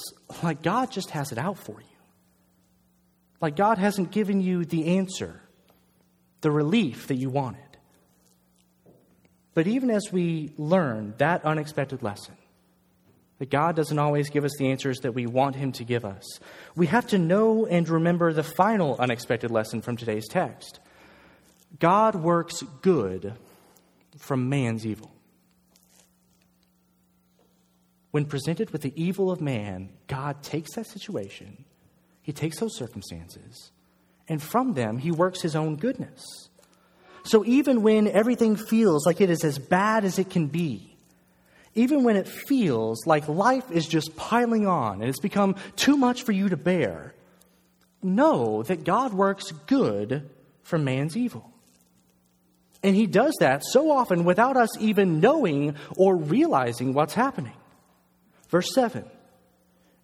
like 0.42 0.62
God 0.62 0.90
just 0.90 1.10
has 1.10 1.32
it 1.32 1.38
out 1.38 1.58
for 1.58 1.80
you. 1.80 1.96
Like 3.40 3.56
God 3.56 3.76
hasn't 3.76 4.12
given 4.12 4.40
you 4.40 4.64
the 4.64 4.96
answer, 4.98 5.42
the 6.40 6.51
relief 6.51 7.07
that 7.09 7.16
you 7.16 7.31
wanted. 7.31 7.62
But 9.55 9.66
even 9.66 9.90
as 9.90 10.12
we 10.12 10.53
learn 10.59 11.14
that 11.18 11.44
unexpected 11.44 12.03
lesson, 12.03 12.37
that 13.38 13.51
God 13.51 13.77
doesn't 13.77 13.99
always 13.99 14.31
give 14.31 14.44
us 14.44 14.53
the 14.59 14.70
answers 14.70 14.99
that 14.99 15.12
we 15.12 15.27
want 15.27 15.57
Him 15.57 15.72
to 15.72 15.85
give 15.85 16.05
us, 16.05 16.40
we 16.75 16.87
have 16.87 17.07
to 17.09 17.18
know 17.18 17.66
and 17.66 17.88
remember 17.88 18.33
the 18.33 18.42
final 18.42 18.96
unexpected 18.99 19.51
lesson 19.51 19.83
from 19.83 19.96
today's 19.96 20.29
text 20.29 20.81
God 21.79 22.14
works 22.14 22.62
good 22.83 23.35
from 24.18 24.49
man's 24.49 24.87
evil. 24.87 25.12
When 28.11 28.25
presented 28.25 28.70
with 28.70 28.83
the 28.83 28.94
evil 28.94 29.31
of 29.31 29.40
man, 29.40 29.90
God 30.07 30.42
takes 30.42 30.75
that 30.75 30.87
situation, 30.87 31.64
He 32.22 32.33
takes 32.33 32.61
those 32.61 32.77
circumstances, 32.77 33.72
and 34.28 34.42
from 34.42 34.74
them, 34.74 34.98
He 34.98 35.10
works 35.10 35.42
His 35.42 35.56
own 35.56 35.76
goodness. 35.76 36.48
So 37.22 37.44
even 37.44 37.82
when 37.82 38.06
everything 38.06 38.56
feels 38.56 39.04
like 39.04 39.20
it 39.20 39.30
is 39.30 39.44
as 39.44 39.58
bad 39.58 40.04
as 40.04 40.18
it 40.18 40.30
can 40.30 40.46
be, 40.46 40.96
even 41.74 42.04
when 42.04 42.16
it 42.16 42.28
feels 42.28 43.04
like 43.06 43.28
life 43.28 43.70
is 43.70 43.86
just 43.86 44.16
piling 44.16 44.66
on 44.66 45.00
and 45.00 45.08
it's 45.08 45.20
become 45.20 45.56
too 45.76 45.96
much 45.96 46.22
for 46.22 46.32
you 46.32 46.48
to 46.48 46.56
bear, 46.56 47.14
know 48.02 48.62
that 48.62 48.84
God 48.84 49.12
works 49.12 49.50
good 49.66 50.30
from 50.62 50.84
man's 50.84 51.16
evil. 51.16 51.52
And 52.82 52.94
he 52.94 53.06
does 53.06 53.34
that 53.40 53.62
so 53.64 53.90
often 53.90 54.24
without 54.24 54.56
us 54.56 54.70
even 54.78 55.20
knowing 55.20 55.74
or 55.96 56.16
realizing 56.16 56.94
what's 56.94 57.14
happening. 57.14 57.54
Verse 58.48 58.72
7 58.72 59.04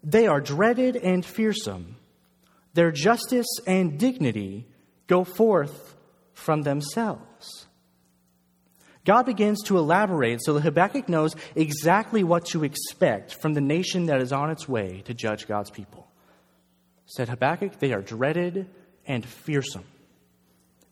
They 0.03 0.27
are 0.27 0.41
dreaded 0.41 0.97
and 0.97 1.25
fearsome, 1.25 1.97
their 2.75 2.91
justice 2.91 3.47
and 3.67 3.99
dignity 3.99 4.67
go 5.07 5.25
forth 5.25 5.95
from 6.33 6.63
themselves. 6.63 7.67
God 9.05 9.27
begins 9.27 9.63
to 9.65 9.79
elaborate 9.79 10.41
so 10.43 10.55
that 10.55 10.61
Habakkuk 10.61 11.09
knows 11.09 11.35
exactly 11.57 12.23
what 12.23 12.47
to 12.47 12.63
expect 12.63 13.35
from 13.35 13.55
the 13.55 13.61
nation 13.61 14.07
that 14.07 14.21
is 14.21 14.33
on 14.33 14.51
its 14.51 14.69
way 14.69 15.03
to 15.07 15.15
judge 15.15 15.49
God's 15.49 15.71
people. 15.71 16.07
Said 17.07 17.29
Habakkuk, 17.29 17.79
they 17.79 17.93
are 17.93 18.01
dreaded 18.01 18.71
and 19.07 19.27
fearsome. 19.27 19.85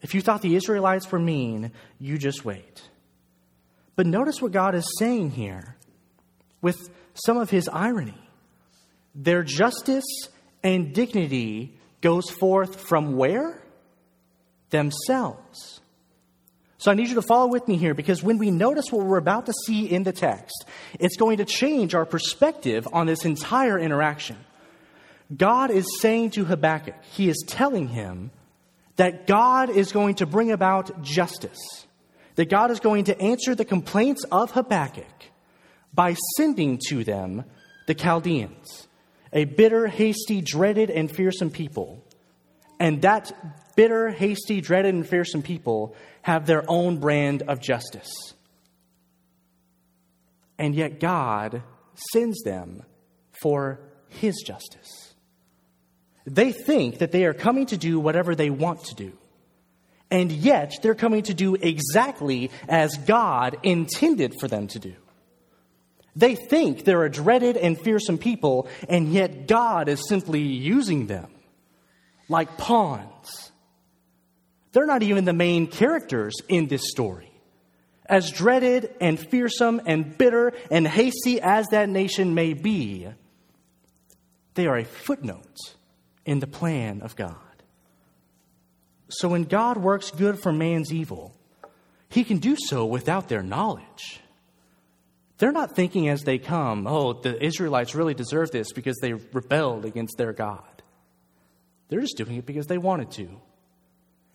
If 0.03 0.15
you 0.15 0.21
thought 0.21 0.43
the 0.43 0.57
Israelites 0.57 1.11
were 1.13 1.21
mean, 1.21 1.71
you 1.99 2.19
just 2.19 2.45
wait. 2.45 2.83
But 3.95 4.07
notice 4.07 4.43
what 4.43 4.53
God 4.53 4.75
is 4.75 4.91
saying 4.99 5.31
here 5.31 5.77
with 6.61 6.77
some 7.15 7.37
of 7.37 7.51
his 7.51 7.69
irony. 7.69 8.21
Their 9.15 9.43
justice 9.43 10.07
and 10.63 10.95
dignity 10.95 11.79
goes 12.01 12.31
forth 12.31 12.81
from 12.81 13.17
where? 13.17 13.63
Themselves. 14.71 15.81
So 16.79 16.91
I 16.91 16.95
need 16.95 17.09
you 17.09 17.17
to 17.17 17.23
follow 17.23 17.49
with 17.49 17.69
me 17.69 17.77
here 17.77 17.93
because 17.93 18.23
when 18.23 18.39
we 18.39 18.51
notice 18.51 18.87
what 18.91 19.05
we're 19.05 19.19
about 19.19 19.47
to 19.47 19.53
see 19.67 19.85
in 19.85 20.03
the 20.03 20.13
text, 20.13 20.65
it's 20.99 21.17
going 21.17 21.37
to 21.37 21.45
change 21.45 21.95
our 21.95 22.07
perspective 22.07 22.89
on 22.91 23.07
this 23.07 23.27
entire 23.27 23.79
interaction. 23.79 24.37
God 25.37 25.71
is 25.71 26.01
saying 26.01 26.31
to 26.31 26.45
Habakkuk, 26.45 26.95
He 27.13 27.29
is 27.29 27.45
telling 27.47 27.89
him 27.89 28.31
that 28.97 29.27
God 29.27 29.71
is 29.71 29.93
going 29.93 30.17
to 30.17 30.27
bring 30.27 30.53
about 30.53 31.03
justice, 31.03 31.87
that 32.37 32.49
God 32.49 32.71
is 32.71 32.81
going 32.81 33.05
to 33.05 33.21
answer 33.21 33.55
the 33.55 33.65
complaints 33.65 34.25
of 34.33 34.51
Habakkuk 34.53 35.05
by 35.93 36.17
sending 36.37 36.81
to 36.89 37.05
them 37.05 37.45
the 37.87 37.95
Chaldeans, 37.95 38.89
a 39.33 39.45
bitter, 39.45 39.87
hasty, 39.87 40.41
dreaded, 40.41 40.91
and 40.91 41.11
fearsome 41.11 41.51
people. 41.51 42.05
And 42.79 43.03
that 43.03 43.33
bitter, 43.77 44.09
hasty, 44.11 44.61
dreaded, 44.61 44.95
and 44.95 45.07
fearsome 45.07 45.43
people 45.43 45.95
have 46.23 46.47
their 46.47 46.65
own 46.69 46.99
brand 46.99 47.43
of 47.43 47.61
justice. 47.61 48.11
And 50.59 50.75
yet 50.75 51.01
God 51.01 51.63
sends 52.13 52.43
them 52.43 52.83
for 53.43 53.81
His 54.09 54.43
justice. 54.47 55.15
They 56.27 56.53
think 56.53 56.99
that 56.99 57.13
they 57.13 57.25
are 57.25 57.35
coming 57.35 57.67
to 57.67 57.77
do 57.77 57.99
whatever 57.99 58.35
they 58.35 58.51
want 58.51 58.85
to 58.85 58.95
do. 58.95 59.13
And 60.11 60.31
yet 60.33 60.79
they're 60.83 60.95
coming 60.95 61.23
to 61.25 61.35
do 61.35 61.55
exactly 61.55 62.51
as 62.69 62.97
God 62.97 63.57
intended 63.63 64.35
for 64.41 64.49
them 64.49 64.67
to 64.69 64.79
do. 64.79 64.95
They 66.17 66.35
think 66.35 66.85
they're 66.85 67.05
a 67.05 67.11
dreaded 67.11 67.57
and 67.57 67.81
fearsome 67.81 68.19
people, 68.19 68.69
and 68.89 69.13
yet 69.13 69.47
God 69.47 69.89
is 69.89 70.09
simply 70.09 70.41
using 70.41 71.07
them 71.07 71.31
like 72.29 72.57
pawns. 72.57 73.53
They're 74.73 74.87
not 74.87 75.03
even 75.03 75.25
the 75.25 75.33
main 75.33 75.67
characters 75.67 76.35
in 76.49 76.69
this 76.69 76.89
story. 76.91 77.31
As 78.07 78.31
dreaded 78.31 78.95
and 79.01 79.19
fearsome 79.19 79.81
and 79.87 80.17
bitter 80.17 80.53
and 80.71 80.87
hasty 80.87 81.41
as 81.41 81.67
that 81.69 81.89
nation 81.89 82.35
may 82.35 82.55
be, 82.55 83.09
they 84.55 84.67
are 84.67 84.79
a 84.79 84.85
footnote 84.85 85.75
in 86.25 86.41
the 86.41 86.47
plan 86.47 87.03
of 87.03 87.15
God. 87.17 87.37
So 89.09 89.29
when 89.29 89.45
God 89.45 89.77
works 89.77 90.11
good 90.11 90.41
for 90.41 90.53
man's 90.53 90.93
evil, 90.93 91.35
he 92.09 92.25
can 92.25 92.39
do 92.39 92.57
so 92.57 92.85
without 92.85 93.29
their 93.29 93.43
knowledge. 93.43 94.21
They're 95.41 95.53
not 95.53 95.75
thinking 95.75 96.09
as 96.09 96.23
they 96.23 96.39
come, 96.39 96.87
oh, 96.87 97.15
the 97.15 97.43
Israelites 97.43 97.95
really 97.95 98.13
deserve 98.13 98.51
this 98.51 98.73
because 98.73 98.99
they 98.99 99.15
rebelled 99.15 99.87
against 99.87 100.19
their 100.19 100.35
God. 100.35 100.83
They're 101.89 102.03
just 102.03 102.19
doing 102.19 102.37
it 102.37 102.45
because 102.45 102.67
they 102.67 102.79
wanted 102.79 103.11
to. 103.13 103.41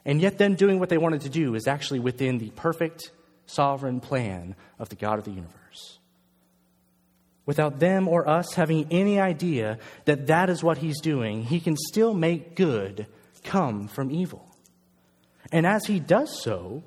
And 0.04 0.20
yet, 0.20 0.40
them 0.40 0.56
doing 0.56 0.80
what 0.80 0.90
they 0.90 0.98
wanted 0.98 1.22
to 1.22 1.30
do 1.30 1.54
is 1.54 1.68
actually 1.68 2.00
within 2.00 2.40
the 2.40 2.50
perfect 2.52 3.12
sovereign 3.46 4.00
plan 4.00 4.56
of 4.80 4.90
the 4.90 4.96
God 4.96 5.20
of 5.20 5.26
the 5.26 5.32
universe. 5.32 6.00
Without 7.46 7.80
them 7.80 8.08
or 8.08 8.28
us 8.28 8.54
having 8.56 8.88
any 8.90 9.20
idea 9.20 9.78
that 10.06 10.26
that 10.28 10.50
is 10.50 10.64
what 10.64 10.80
He's 10.80 11.00
doing, 11.02 11.44
He 11.44 11.60
can 11.60 11.78
still 11.78 12.16
make 12.16 12.56
good 12.56 13.06
come 13.44 13.88
from 13.88 14.10
evil. 14.10 14.48
And 15.52 15.68
as 15.68 15.86
He 15.86 16.00
does 16.00 16.42
so, 16.42 16.84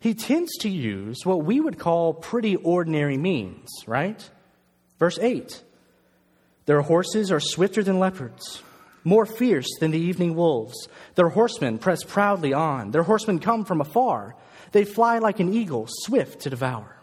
He 0.00 0.14
tends 0.14 0.50
to 0.58 0.68
use 0.68 1.24
what 1.24 1.44
we 1.44 1.60
would 1.60 1.78
call 1.78 2.14
pretty 2.14 2.56
ordinary 2.56 3.18
means, 3.18 3.68
right? 3.86 4.28
Verse 4.98 5.18
8 5.18 5.62
Their 6.66 6.82
horses 6.82 7.30
are 7.30 7.40
swifter 7.40 7.82
than 7.82 7.98
leopards 7.98 8.62
more 9.04 9.26
fierce 9.26 9.68
than 9.78 9.90
the 9.90 9.98
evening 9.98 10.34
wolves. 10.34 10.88
Their 11.14 11.28
horsemen 11.28 11.78
press 11.78 12.02
proudly 12.04 12.52
on. 12.52 12.90
Their 12.90 13.02
horsemen 13.02 13.38
come 13.38 13.64
from 13.64 13.80
afar. 13.80 14.36
They 14.72 14.84
fly 14.84 15.18
like 15.18 15.40
an 15.40 15.52
eagle, 15.52 15.86
swift 15.88 16.42
to 16.42 16.50
devour. 16.50 16.96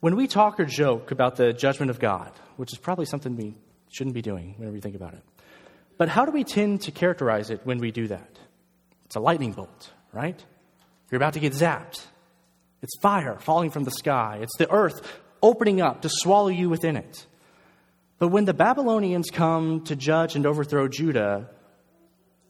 When 0.00 0.16
we 0.16 0.26
talk 0.26 0.60
or 0.60 0.64
joke 0.64 1.10
about 1.10 1.36
the 1.36 1.52
judgment 1.52 1.90
of 1.90 1.98
God, 1.98 2.32
which 2.56 2.72
is 2.72 2.78
probably 2.78 3.04
something 3.04 3.36
we 3.36 3.54
shouldn't 3.90 4.14
be 4.14 4.22
doing 4.22 4.54
whenever 4.56 4.74
we 4.74 4.80
think 4.80 4.94
about 4.96 5.14
it, 5.14 5.22
but 5.96 6.08
how 6.08 6.24
do 6.24 6.30
we 6.30 6.44
tend 6.44 6.82
to 6.82 6.92
characterize 6.92 7.50
it 7.50 7.60
when 7.64 7.78
we 7.78 7.90
do 7.90 8.06
that? 8.08 8.38
It's 9.06 9.16
a 9.16 9.20
lightning 9.20 9.52
bolt, 9.52 9.90
right? 10.12 10.42
You're 11.10 11.16
about 11.18 11.34
to 11.34 11.40
get 11.40 11.52
zapped. 11.52 12.02
It's 12.82 12.98
fire 13.00 13.38
falling 13.40 13.70
from 13.70 13.84
the 13.84 13.90
sky. 13.90 14.38
It's 14.42 14.56
the 14.58 14.70
earth 14.70 15.00
opening 15.42 15.80
up 15.80 16.02
to 16.02 16.08
swallow 16.10 16.48
you 16.48 16.68
within 16.68 16.96
it. 16.96 17.26
But 18.18 18.28
when 18.28 18.44
the 18.44 18.54
Babylonians 18.54 19.30
come 19.30 19.84
to 19.84 19.96
judge 19.96 20.34
and 20.34 20.44
overthrow 20.44 20.88
Judah, 20.88 21.50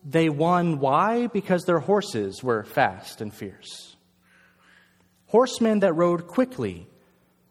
they 0.05 0.29
won. 0.29 0.79
Why? 0.79 1.27
Because 1.27 1.65
their 1.65 1.79
horses 1.79 2.43
were 2.43 2.65
fast 2.65 3.21
and 3.21 3.33
fierce. 3.33 3.97
Horsemen 5.27 5.81
that 5.81 5.93
rode 5.93 6.27
quickly 6.27 6.89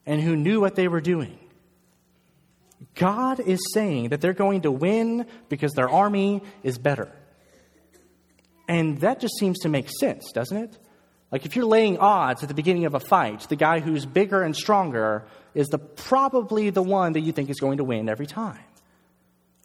and 0.05 0.21
who 0.21 0.35
knew 0.35 0.59
what 0.59 0.75
they 0.75 0.87
were 0.87 1.01
doing. 1.01 1.37
God 2.95 3.39
is 3.39 3.59
saying 3.73 4.09
that 4.09 4.21
they're 4.21 4.33
going 4.33 4.61
to 4.61 4.71
win 4.71 5.27
because 5.49 5.73
their 5.73 5.89
army 5.89 6.41
is 6.63 6.77
better. 6.77 7.11
And 8.67 8.99
that 8.99 9.19
just 9.19 9.37
seems 9.39 9.59
to 9.59 9.69
make 9.69 9.89
sense, 9.99 10.31
doesn't 10.31 10.57
it? 10.57 10.77
Like 11.31 11.45
if 11.45 11.55
you're 11.55 11.65
laying 11.65 11.97
odds 11.97 12.41
at 12.43 12.49
the 12.49 12.55
beginning 12.55 12.85
of 12.85 12.93
a 12.93 12.99
fight, 12.99 13.47
the 13.49 13.55
guy 13.55 13.79
who's 13.79 14.05
bigger 14.05 14.41
and 14.43 14.55
stronger 14.55 15.25
is 15.53 15.67
the 15.67 15.77
probably 15.77 16.69
the 16.69 16.81
one 16.81 17.13
that 17.13 17.21
you 17.21 17.31
think 17.31 17.49
is 17.49 17.59
going 17.59 17.77
to 17.77 17.83
win 17.83 18.07
every 18.07 18.27
time. 18.27 18.59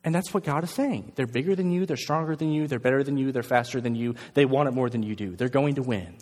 And 0.04 0.12
that's 0.12 0.34
what 0.34 0.42
God 0.42 0.64
is 0.64 0.70
saying. 0.70 1.12
They're 1.14 1.28
bigger 1.28 1.54
than 1.54 1.70
you, 1.70 1.86
they're 1.86 1.96
stronger 1.96 2.34
than 2.34 2.50
you, 2.52 2.66
they're 2.66 2.80
better 2.80 3.04
than 3.04 3.16
you, 3.16 3.30
they're 3.30 3.44
faster 3.44 3.80
than 3.80 3.94
you, 3.94 4.16
they 4.34 4.44
want 4.44 4.68
it 4.68 4.72
more 4.72 4.90
than 4.90 5.04
you 5.04 5.14
do. 5.14 5.36
They're 5.36 5.48
going 5.48 5.76
to 5.76 5.82
win. 5.82 6.16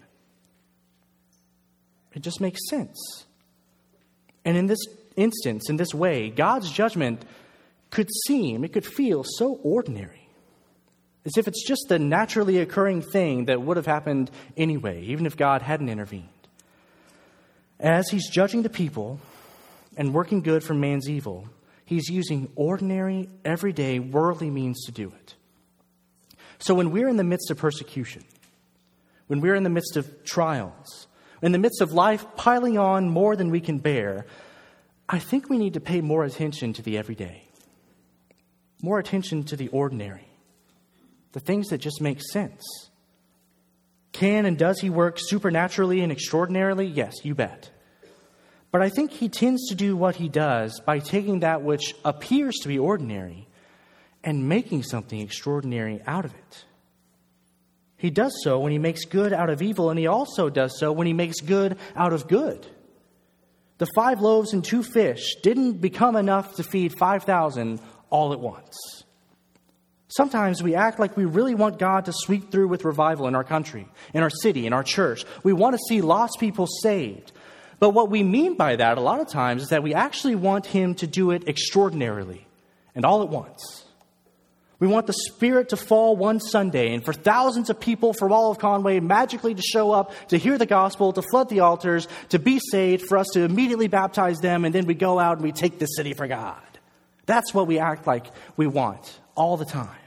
It 2.12 2.20
just 2.20 2.40
makes 2.40 2.61
sense. 2.68 3.24
And 4.44 4.59
in 4.59 4.66
this 4.66 4.81
instance, 5.16 5.70
in 5.70 5.76
this 5.76 5.94
way, 5.94 6.29
God's 6.29 6.70
judgment 6.70 7.24
could 7.90 8.09
seem, 8.26 8.64
it 8.64 8.72
could 8.74 8.85
feel 8.85 9.24
so 9.24 9.59
ordinary 9.62 10.19
as 11.24 11.37
if 11.37 11.46
it's 11.46 11.66
just 11.66 11.87
the 11.88 11.98
naturally 11.98 12.59
occurring 12.59 13.02
thing 13.02 13.44
that 13.46 13.61
would 13.61 13.76
have 13.76 13.87
happened 13.87 14.30
anyway, 14.56 15.02
even 15.02 15.26
if 15.26 15.37
God 15.37 15.62
hadn't 15.62 15.88
intervened. 15.88 16.28
As 17.78 18.09
he's 18.09 18.28
judging 18.28 18.62
the 18.62 18.70
people 18.70 19.20
and 19.96 20.14
working 20.14 20.40
good 20.40 20.64
from 20.64 20.80
man's 20.80 21.09
evil, 21.09 21.48
he's 21.85 22.09
using 22.09 22.50
ordinary, 22.56 23.28
everyday, 23.44 23.98
worldly 23.98 24.50
means 24.50 24.85
to 24.87 24.92
do 24.92 25.09
it. 25.09 25.35
So 26.59 26.74
when 26.74 26.90
we're 26.90 27.09
in 27.09 27.16
the 27.16 27.24
midst 27.24 27.50
of 27.50 27.59
persecution, 27.59 28.24
when 29.26 29.40
we're 29.40 29.54
in 29.54 29.62
the 29.62 29.70
midst 29.70 29.96
of 29.96 30.24
trials, 30.24 31.06
in 31.42 31.52
the 31.52 31.59
midst 31.59 31.80
of 31.80 31.92
life 31.92 32.26
piling 32.37 32.78
on 32.78 33.09
more 33.09 33.37
than 33.37 33.50
we 33.50 33.61
can 33.61 33.78
bear, 33.78 34.26
I 35.09 35.18
think 35.18 35.48
we 35.48 35.59
need 35.59 35.74
to 35.74 35.80
pay 35.80 36.00
more 36.00 36.24
attention 36.24 36.72
to 36.74 36.83
the 36.83 36.98
everyday, 36.98 37.44
more 38.83 38.98
attention 38.98 39.44
to 39.44 39.56
the 39.56 39.68
ordinary 39.68 40.30
the 41.33 41.40
things 41.40 41.69
that 41.69 41.79
just 41.79 42.01
make 42.01 42.21
sense. 42.23 42.62
Can 44.12 44.47
and 44.47 44.59
does 44.59 44.81
he 44.81 44.90
work 44.90 45.16
supernaturally 45.19 46.01
and 46.01 46.11
extraordinarily? 46.11 46.87
Yes, 46.87 47.25
you 47.25 47.35
bet. 47.35 47.71
But 48.73 48.83
I 48.83 48.88
think 48.88 49.12
he 49.12 49.29
tends 49.29 49.69
to 49.69 49.75
do 49.75 49.97
what 49.97 50.16
he 50.16 50.29
does 50.29 50.81
by 50.81 50.99
taking 50.99 51.40
that 51.40 51.62
which 51.62 51.95
appears 52.05 52.57
to 52.62 52.69
be 52.69 52.79
ordinary 52.79 53.49
and 54.23 54.49
making 54.49 54.83
something 54.83 55.21
extraordinary 55.21 56.01
out 56.07 56.25
of 56.25 56.35
it. 56.35 56.64
He 57.97 58.11
does 58.11 58.35
so 58.43 58.61
when 58.61 58.73
he 58.73 58.79
makes 58.79 59.05
good 59.05 59.33
out 59.33 59.51
of 59.51 59.61
evil, 59.61 59.90
and 59.90 59.99
he 59.99 60.07
also 60.07 60.49
does 60.49 60.79
so 60.79 60.93
when 60.93 61.07
he 61.07 61.12
makes 61.12 61.40
good 61.40 61.77
out 61.95 62.12
of 62.12 62.29
good. 62.29 62.66
The 63.79 63.88
five 63.95 64.21
loaves 64.21 64.53
and 64.53 64.64
two 64.64 64.83
fish 64.83 65.37
didn't 65.43 65.81
become 65.81 66.16
enough 66.16 66.57
to 66.57 66.62
feed 66.62 66.97
5,000 66.99 67.81
all 68.09 68.33
at 68.33 68.40
once. 68.40 69.05
Sometimes 70.11 70.61
we 70.61 70.75
act 70.75 70.99
like 70.99 71.16
we 71.16 71.25
really 71.25 71.55
want 71.55 71.79
God 71.79 72.07
to 72.07 72.12
sweep 72.12 72.51
through 72.51 72.66
with 72.66 72.85
revival 72.85 73.29
in 73.29 73.37
our 73.37 73.44
country, 73.44 73.87
in 74.12 74.25
our 74.25 74.31
city, 74.31 74.66
in 74.66 74.73
our 74.73 74.83
church. 74.83 75.25
We 75.44 75.53
want 75.53 75.75
to 75.75 75.83
see 75.88 76.01
lost 76.01 76.38
people 76.40 76.66
saved. 76.66 77.31
But 77.79 77.90
what 77.90 78.11
we 78.11 78.25
mean 78.25 78.57
by 78.57 78.75
that 78.77 78.99
a 78.99 79.01
lot 79.01 79.20
of 79.20 79.29
times 79.29 79.62
is 79.62 79.68
that 79.68 79.85
we 79.85 79.94
actually 79.94 80.35
want 80.35 80.66
Him 80.66 80.96
to 80.96 81.07
do 81.07 81.31
it 81.31 81.49
extraordinarily 81.49 82.44
and 82.94 83.05
all 83.05 83.23
at 83.23 83.29
once. 83.29 83.85
We 84.81 84.88
want 84.88 85.07
the 85.07 85.12
Spirit 85.12 85.68
to 85.68 85.77
fall 85.77 86.16
one 86.16 86.40
Sunday 86.40 86.92
and 86.92 87.05
for 87.05 87.12
thousands 87.12 87.70
of 87.70 87.79
people 87.79 88.12
from 88.12 88.33
all 88.33 88.51
of 88.51 88.59
Conway 88.59 88.99
magically 88.99 89.55
to 89.55 89.62
show 89.62 89.92
up, 89.92 90.12
to 90.29 90.38
hear 90.38 90.59
the 90.59 90.66
gospel, 90.66 91.12
to 91.12 91.23
flood 91.23 91.51
the 91.51 91.61
altars, 91.61 92.09
to 92.31 92.38
be 92.38 92.59
saved, 92.59 93.05
for 93.07 93.16
us 93.16 93.29
to 93.35 93.42
immediately 93.42 93.88
baptize 93.88 94.40
them, 94.40 94.64
and 94.64 94.75
then 94.75 94.87
we 94.87 94.94
go 94.94 95.20
out 95.20 95.37
and 95.37 95.44
we 95.44 95.53
take 95.53 95.79
the 95.79 95.87
city 95.87 96.14
for 96.14 96.27
God. 96.27 96.61
That's 97.27 97.55
what 97.55 97.68
we 97.68 97.79
act 97.79 98.07
like 98.07 98.27
we 98.57 98.66
want 98.66 99.20
all 99.37 99.57
the 99.57 99.66
time. 99.66 99.99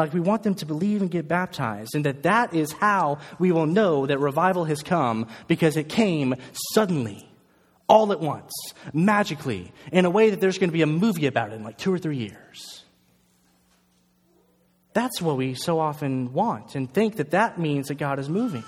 Like 0.00 0.14
we 0.14 0.20
want 0.20 0.44
them 0.44 0.54
to 0.54 0.64
believe 0.64 1.02
and 1.02 1.10
get 1.10 1.28
baptized, 1.28 1.94
and 1.94 2.06
that 2.06 2.22
that 2.22 2.54
is 2.54 2.72
how 2.72 3.18
we 3.38 3.52
will 3.52 3.66
know 3.66 4.06
that 4.06 4.18
revival 4.18 4.64
has 4.64 4.82
come 4.82 5.28
because 5.46 5.76
it 5.76 5.90
came 5.90 6.36
suddenly, 6.72 7.28
all 7.86 8.10
at 8.10 8.18
once, 8.18 8.50
magically, 8.94 9.72
in 9.92 10.06
a 10.06 10.10
way 10.10 10.30
that 10.30 10.40
there's 10.40 10.56
going 10.56 10.70
to 10.70 10.72
be 10.72 10.80
a 10.80 10.86
movie 10.86 11.26
about 11.26 11.50
it 11.50 11.56
in 11.56 11.64
like 11.64 11.76
two 11.76 11.92
or 11.92 11.98
three 11.98 12.16
years. 12.16 12.82
That's 14.94 15.20
what 15.20 15.36
we 15.36 15.52
so 15.52 15.78
often 15.78 16.32
want 16.32 16.76
and 16.76 16.90
think 16.90 17.16
that 17.16 17.32
that 17.32 17.58
means 17.58 17.88
that 17.88 17.96
God 17.96 18.18
is 18.18 18.28
moving. 18.30 18.64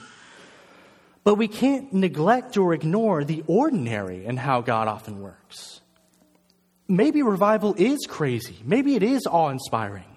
But 1.24 1.36
we 1.36 1.48
can't 1.48 1.94
neglect 1.94 2.58
or 2.58 2.74
ignore 2.74 3.24
the 3.24 3.42
ordinary 3.46 4.26
and 4.26 4.38
how 4.38 4.60
God 4.60 4.86
often 4.86 5.22
works. 5.22 5.80
Maybe 6.88 7.22
revival 7.22 7.74
is 7.78 8.00
crazy. 8.06 8.58
Maybe 8.64 8.96
it 8.96 9.02
is 9.02 9.26
awe 9.26 9.48
inspiring. 9.48 10.11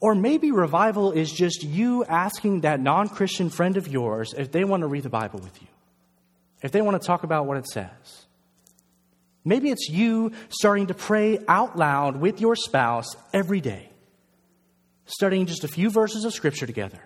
Or 0.00 0.14
maybe 0.14 0.52
revival 0.52 1.10
is 1.10 1.30
just 1.32 1.64
you 1.64 2.04
asking 2.04 2.60
that 2.60 2.80
non 2.80 3.08
Christian 3.08 3.50
friend 3.50 3.76
of 3.76 3.88
yours 3.88 4.32
if 4.36 4.52
they 4.52 4.64
want 4.64 4.82
to 4.82 4.86
read 4.86 5.02
the 5.02 5.10
Bible 5.10 5.40
with 5.40 5.60
you, 5.60 5.68
if 6.62 6.70
they 6.70 6.82
want 6.82 7.00
to 7.00 7.06
talk 7.06 7.24
about 7.24 7.46
what 7.46 7.56
it 7.56 7.66
says. 7.66 8.26
Maybe 9.44 9.70
it's 9.70 9.88
you 9.88 10.32
starting 10.50 10.88
to 10.88 10.94
pray 10.94 11.38
out 11.48 11.76
loud 11.76 12.16
with 12.16 12.40
your 12.40 12.54
spouse 12.54 13.08
every 13.32 13.60
day, 13.60 13.88
studying 15.06 15.46
just 15.46 15.64
a 15.64 15.68
few 15.68 15.90
verses 15.90 16.24
of 16.24 16.32
Scripture 16.32 16.66
together. 16.66 17.00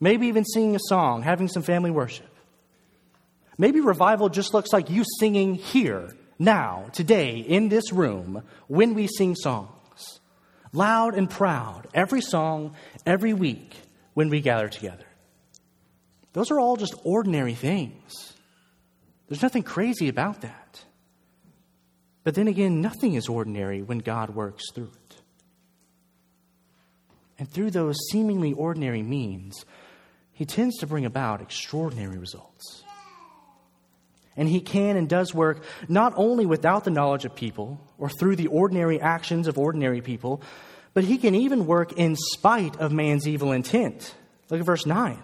Maybe 0.00 0.28
even 0.28 0.44
singing 0.44 0.76
a 0.76 0.80
song, 0.88 1.22
having 1.22 1.48
some 1.48 1.62
family 1.62 1.90
worship. 1.90 2.28
Maybe 3.58 3.80
revival 3.80 4.28
just 4.28 4.54
looks 4.54 4.72
like 4.72 4.88
you 4.88 5.04
singing 5.20 5.54
here, 5.54 6.14
now, 6.38 6.86
today, 6.92 7.38
in 7.38 7.68
this 7.68 7.92
room, 7.92 8.42
when 8.66 8.94
we 8.94 9.06
sing 9.06 9.36
songs 9.36 9.81
loud 10.72 11.14
and 11.14 11.28
proud, 11.28 11.86
every 11.94 12.20
song, 12.20 12.74
every 13.06 13.34
week 13.34 13.74
when 14.14 14.28
we 14.28 14.40
gather 14.40 14.68
together. 14.68 15.04
Those 16.32 16.50
are 16.50 16.58
all 16.58 16.76
just 16.76 16.94
ordinary 17.04 17.54
things. 17.54 18.34
There's 19.28 19.42
nothing 19.42 19.62
crazy 19.62 20.08
about 20.08 20.40
that. 20.42 20.84
But 22.24 22.34
then 22.34 22.48
again, 22.48 22.80
nothing 22.80 23.14
is 23.14 23.28
ordinary 23.28 23.82
when 23.82 23.98
God 23.98 24.30
works 24.30 24.64
through 24.74 24.90
it. 24.94 25.16
And 27.38 27.50
through 27.50 27.72
those 27.72 27.96
seemingly 28.10 28.52
ordinary 28.52 29.02
means, 29.02 29.64
He 30.32 30.44
tends 30.44 30.78
to 30.78 30.86
bring 30.86 31.04
about 31.04 31.42
extraordinary 31.42 32.18
results. 32.18 32.84
And 34.36 34.48
he 34.48 34.60
can 34.60 34.96
and 34.96 35.08
does 35.08 35.34
work 35.34 35.62
not 35.88 36.14
only 36.16 36.46
without 36.46 36.84
the 36.84 36.90
knowledge 36.90 37.24
of 37.24 37.34
people 37.34 37.80
or 37.98 38.08
through 38.08 38.36
the 38.36 38.46
ordinary 38.46 39.00
actions 39.00 39.46
of 39.46 39.58
ordinary 39.58 40.00
people, 40.00 40.40
but 40.94 41.04
he 41.04 41.18
can 41.18 41.34
even 41.34 41.66
work 41.66 41.92
in 41.92 42.16
spite 42.16 42.76
of 42.80 42.92
man's 42.92 43.28
evil 43.28 43.52
intent. 43.52 44.14
Look 44.50 44.60
at 44.60 44.66
verse 44.66 44.86
9. 44.86 45.22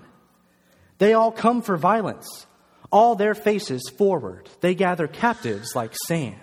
They 0.98 1.14
all 1.14 1.30
come 1.32 1.62
for 1.62 1.76
violence. 1.76 2.46
all 2.90 3.14
their 3.14 3.34
faces 3.34 3.88
forward. 3.96 4.48
They 4.60 4.74
gather 4.74 5.06
captives 5.06 5.74
like 5.74 5.94
sand. 6.06 6.36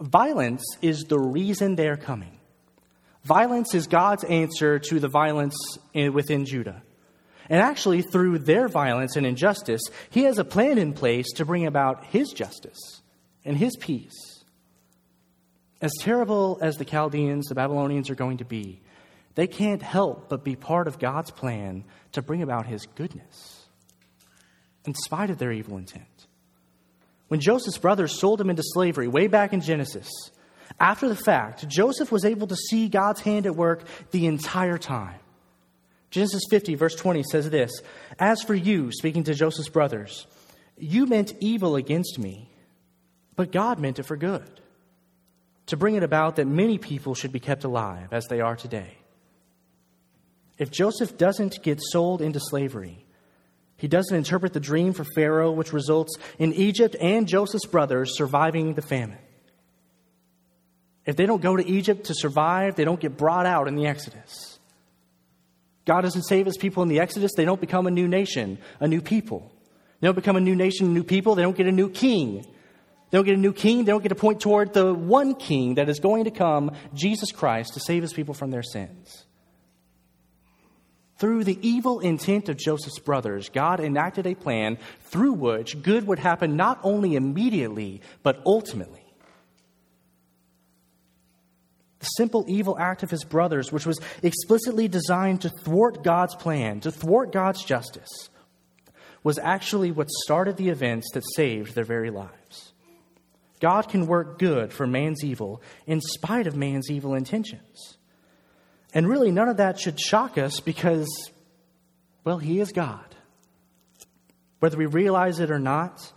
Violence 0.00 0.64
is 0.80 1.04
the 1.04 1.18
reason 1.18 1.76
they're 1.76 1.96
coming. 1.96 2.38
Violence 3.24 3.74
is 3.74 3.86
God's 3.86 4.24
answer 4.24 4.80
to 4.80 4.98
the 4.98 5.08
violence 5.08 5.54
within 5.94 6.44
Judah. 6.44 6.82
And 7.52 7.60
actually, 7.60 8.00
through 8.00 8.38
their 8.38 8.66
violence 8.66 9.14
and 9.14 9.26
injustice, 9.26 9.82
He 10.08 10.22
has 10.22 10.38
a 10.38 10.44
plan 10.44 10.78
in 10.78 10.94
place 10.94 11.30
to 11.34 11.44
bring 11.44 11.66
about 11.66 12.06
His 12.06 12.30
justice 12.30 13.02
and 13.44 13.58
His 13.58 13.76
peace. 13.76 14.42
As 15.82 15.92
terrible 16.00 16.58
as 16.62 16.78
the 16.78 16.86
Chaldeans, 16.86 17.48
the 17.48 17.54
Babylonians 17.54 18.08
are 18.08 18.14
going 18.14 18.38
to 18.38 18.46
be, 18.46 18.80
they 19.34 19.46
can't 19.46 19.82
help 19.82 20.30
but 20.30 20.44
be 20.44 20.56
part 20.56 20.88
of 20.88 20.98
God's 20.98 21.30
plan 21.30 21.84
to 22.12 22.22
bring 22.22 22.40
about 22.40 22.64
His 22.64 22.86
goodness, 22.86 23.66
in 24.86 24.94
spite 24.94 25.28
of 25.28 25.36
their 25.36 25.52
evil 25.52 25.76
intent. 25.76 26.06
When 27.28 27.40
Joseph's 27.40 27.76
brothers 27.76 28.18
sold 28.18 28.40
him 28.40 28.48
into 28.48 28.62
slavery 28.64 29.08
way 29.08 29.26
back 29.26 29.52
in 29.52 29.60
Genesis, 29.60 30.08
after 30.80 31.06
the 31.06 31.16
fact, 31.16 31.68
Joseph 31.68 32.10
was 32.10 32.24
able 32.24 32.46
to 32.46 32.56
see 32.56 32.88
God's 32.88 33.20
hand 33.20 33.44
at 33.44 33.56
work 33.56 33.84
the 34.10 34.26
entire 34.26 34.78
time. 34.78 35.20
Genesis 36.12 36.42
50, 36.50 36.74
verse 36.74 36.94
20 36.94 37.22
says 37.24 37.48
this 37.50 37.72
As 38.18 38.42
for 38.42 38.54
you, 38.54 38.92
speaking 38.92 39.24
to 39.24 39.34
Joseph's 39.34 39.70
brothers, 39.70 40.26
you 40.76 41.06
meant 41.06 41.32
evil 41.40 41.74
against 41.74 42.18
me, 42.18 42.50
but 43.34 43.50
God 43.50 43.80
meant 43.80 43.98
it 43.98 44.04
for 44.04 44.16
good, 44.16 44.60
to 45.66 45.76
bring 45.76 45.94
it 45.94 46.02
about 46.02 46.36
that 46.36 46.46
many 46.46 46.76
people 46.76 47.14
should 47.14 47.32
be 47.32 47.40
kept 47.40 47.64
alive 47.64 48.12
as 48.12 48.26
they 48.26 48.40
are 48.40 48.54
today. 48.54 48.98
If 50.58 50.70
Joseph 50.70 51.16
doesn't 51.16 51.62
get 51.62 51.80
sold 51.80 52.20
into 52.20 52.40
slavery, 52.40 53.06
he 53.78 53.88
doesn't 53.88 54.14
interpret 54.14 54.52
the 54.52 54.60
dream 54.60 54.92
for 54.92 55.04
Pharaoh, 55.14 55.50
which 55.50 55.72
results 55.72 56.14
in 56.38 56.52
Egypt 56.52 56.94
and 57.00 57.26
Joseph's 57.26 57.66
brothers 57.66 58.16
surviving 58.18 58.74
the 58.74 58.82
famine. 58.82 59.18
If 61.06 61.16
they 61.16 61.24
don't 61.24 61.40
go 61.40 61.56
to 61.56 61.66
Egypt 61.66 62.04
to 62.04 62.14
survive, 62.14 62.76
they 62.76 62.84
don't 62.84 63.00
get 63.00 63.16
brought 63.16 63.46
out 63.46 63.66
in 63.66 63.76
the 63.76 63.86
Exodus. 63.86 64.51
God 65.84 66.02
doesn't 66.02 66.22
save 66.22 66.46
his 66.46 66.56
people 66.56 66.82
in 66.82 66.88
the 66.88 67.00
Exodus, 67.00 67.32
they 67.36 67.44
don't 67.44 67.60
become 67.60 67.86
a 67.86 67.90
new 67.90 68.06
nation, 68.06 68.58
a 68.80 68.86
new 68.86 69.00
people. 69.00 69.52
They 70.00 70.08
don't 70.08 70.14
become 70.14 70.36
a 70.36 70.40
new 70.40 70.56
nation, 70.56 70.86
a 70.86 70.90
new 70.90 71.04
people, 71.04 71.34
they 71.34 71.42
don't 71.42 71.56
get 71.56 71.66
a 71.66 71.72
new 71.72 71.88
king. 71.88 72.46
They 73.10 73.18
don't 73.18 73.24
get 73.24 73.34
a 73.34 73.40
new 73.40 73.52
king, 73.52 73.84
they 73.84 73.92
don't 73.92 74.02
get 74.02 74.08
to 74.08 74.14
point 74.14 74.40
toward 74.40 74.72
the 74.72 74.94
one 74.94 75.34
king 75.34 75.74
that 75.74 75.88
is 75.88 76.00
going 76.00 76.24
to 76.24 76.30
come, 76.30 76.72
Jesus 76.94 77.30
Christ, 77.30 77.74
to 77.74 77.80
save 77.80 78.02
his 78.02 78.12
people 78.12 78.34
from 78.34 78.50
their 78.50 78.62
sins. 78.62 79.26
Through 81.18 81.44
the 81.44 81.58
evil 81.60 82.00
intent 82.00 82.48
of 82.48 82.56
Joseph's 82.56 82.98
brothers, 82.98 83.48
God 83.48 83.78
enacted 83.78 84.26
a 84.26 84.34
plan 84.34 84.78
through 85.02 85.34
which 85.34 85.80
good 85.80 86.06
would 86.06 86.18
happen 86.18 86.56
not 86.56 86.80
only 86.82 87.14
immediately, 87.14 88.00
but 88.22 88.42
ultimately. 88.44 89.01
The 92.02 92.06
simple 92.16 92.44
evil 92.48 92.76
act 92.80 93.04
of 93.04 93.12
his 93.12 93.22
brothers, 93.22 93.70
which 93.70 93.86
was 93.86 94.00
explicitly 94.24 94.88
designed 94.88 95.42
to 95.42 95.48
thwart 95.48 96.02
God's 96.02 96.34
plan, 96.34 96.80
to 96.80 96.90
thwart 96.90 97.30
God's 97.30 97.64
justice, 97.64 98.28
was 99.22 99.38
actually 99.38 99.92
what 99.92 100.10
started 100.10 100.56
the 100.56 100.70
events 100.70 101.12
that 101.12 101.22
saved 101.36 101.76
their 101.76 101.84
very 101.84 102.10
lives. 102.10 102.72
God 103.60 103.88
can 103.88 104.08
work 104.08 104.40
good 104.40 104.72
for 104.72 104.84
man's 104.84 105.22
evil 105.22 105.62
in 105.86 106.00
spite 106.00 106.48
of 106.48 106.56
man's 106.56 106.90
evil 106.90 107.14
intentions. 107.14 107.98
And 108.92 109.08
really, 109.08 109.30
none 109.30 109.48
of 109.48 109.58
that 109.58 109.78
should 109.78 110.00
shock 110.00 110.36
us 110.36 110.58
because, 110.58 111.08
well, 112.24 112.38
He 112.38 112.58
is 112.58 112.72
God. 112.72 113.14
Whether 114.58 114.76
we 114.76 114.86
realize 114.86 115.38
it 115.38 115.52
or 115.52 115.60
not, 115.60 116.12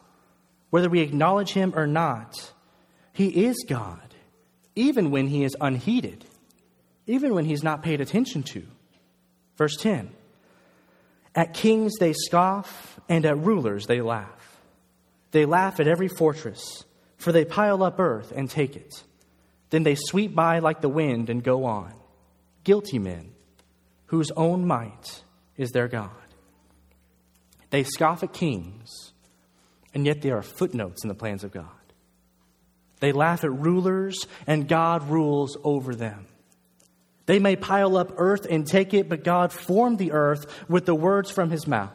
whether 0.71 0.89
we 0.89 1.01
acknowledge 1.01 1.51
Him 1.53 1.73
or 1.75 1.85
not, 1.85 2.53
He 3.13 3.45
is 3.45 3.63
God 3.69 4.04
even 4.75 5.11
when 5.11 5.27
he 5.27 5.43
is 5.43 5.55
unheeded, 5.59 6.25
even 7.07 7.33
when 7.33 7.45
he's 7.45 7.63
not 7.63 7.83
paid 7.83 8.01
attention 8.01 8.43
to. 8.43 8.63
Verse 9.57 9.75
10 9.77 10.11
At 11.33 11.53
kings 11.53 11.93
they 11.99 12.13
scoff, 12.13 12.99
and 13.07 13.25
at 13.25 13.37
rulers 13.37 13.85
they 13.87 14.01
laugh. 14.01 14.59
They 15.31 15.45
laugh 15.45 15.79
at 15.79 15.87
every 15.87 16.07
fortress, 16.07 16.85
for 17.17 17.31
they 17.31 17.45
pile 17.45 17.83
up 17.83 17.99
earth 17.99 18.31
and 18.35 18.49
take 18.49 18.75
it. 18.75 19.03
Then 19.69 19.83
they 19.83 19.95
sweep 19.95 20.35
by 20.35 20.59
like 20.59 20.81
the 20.81 20.89
wind 20.89 21.29
and 21.29 21.43
go 21.43 21.65
on. 21.65 21.93
Guilty 22.63 22.99
men, 22.99 23.31
whose 24.07 24.31
own 24.31 24.65
might 24.65 25.23
is 25.57 25.71
their 25.71 25.87
God. 25.87 26.09
They 27.69 27.83
scoff 27.83 28.23
at 28.23 28.33
kings, 28.33 29.11
and 29.93 30.05
yet 30.05 30.21
they 30.21 30.31
are 30.31 30.41
footnotes 30.41 31.03
in 31.03 31.09
the 31.09 31.15
plans 31.15 31.43
of 31.43 31.51
God. 31.51 31.84
They 33.05 33.11
laugh 33.11 33.43
at 33.43 33.51
rulers, 33.51 34.25
and 34.47 34.67
God 34.67 35.11
rules 35.11 35.59
over 35.63 35.93
them. 35.93 36.25
They 37.27 37.37
may 37.37 37.55
pile 37.55 37.97
up 37.97 38.13
earth 38.17 38.47
and 38.49 38.65
take 38.65 38.95
it, 38.95 39.07
but 39.07 39.23
God 39.23 39.53
formed 39.53 39.99
the 39.99 40.11
earth 40.11 40.47
with 40.67 40.87
the 40.87 40.95
words 40.95 41.29
from 41.29 41.51
his 41.51 41.67
mouth. 41.67 41.93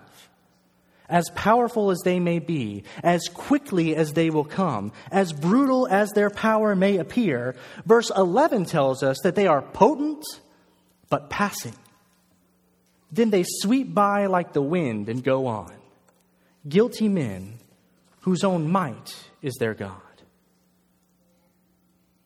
As 1.09 1.29
powerful 1.31 1.91
as 1.91 1.99
they 2.05 2.21
may 2.21 2.39
be, 2.39 2.85
as 3.03 3.23
quickly 3.27 3.97
as 3.97 4.13
they 4.13 4.31
will 4.31 4.45
come, 4.45 4.93
as 5.11 5.33
brutal 5.33 5.89
as 5.89 6.13
their 6.13 6.31
power 6.31 6.77
may 6.77 6.99
appear, 6.99 7.57
verse 7.85 8.13
11 8.17 8.67
tells 8.67 9.03
us 9.03 9.17
that 9.25 9.35
they 9.35 9.49
are 9.49 9.63
potent 9.63 10.25
but 11.09 11.29
passing. 11.29 11.75
Then 13.11 13.31
they 13.31 13.43
sweep 13.45 13.93
by 13.93 14.27
like 14.27 14.53
the 14.53 14.63
wind 14.63 15.09
and 15.09 15.25
go 15.25 15.49
on. 15.49 15.75
Guilty 16.69 17.09
men 17.09 17.59
whose 18.21 18.45
own 18.45 18.71
might 18.71 19.13
is 19.43 19.57
their 19.59 19.75
God. 19.75 20.01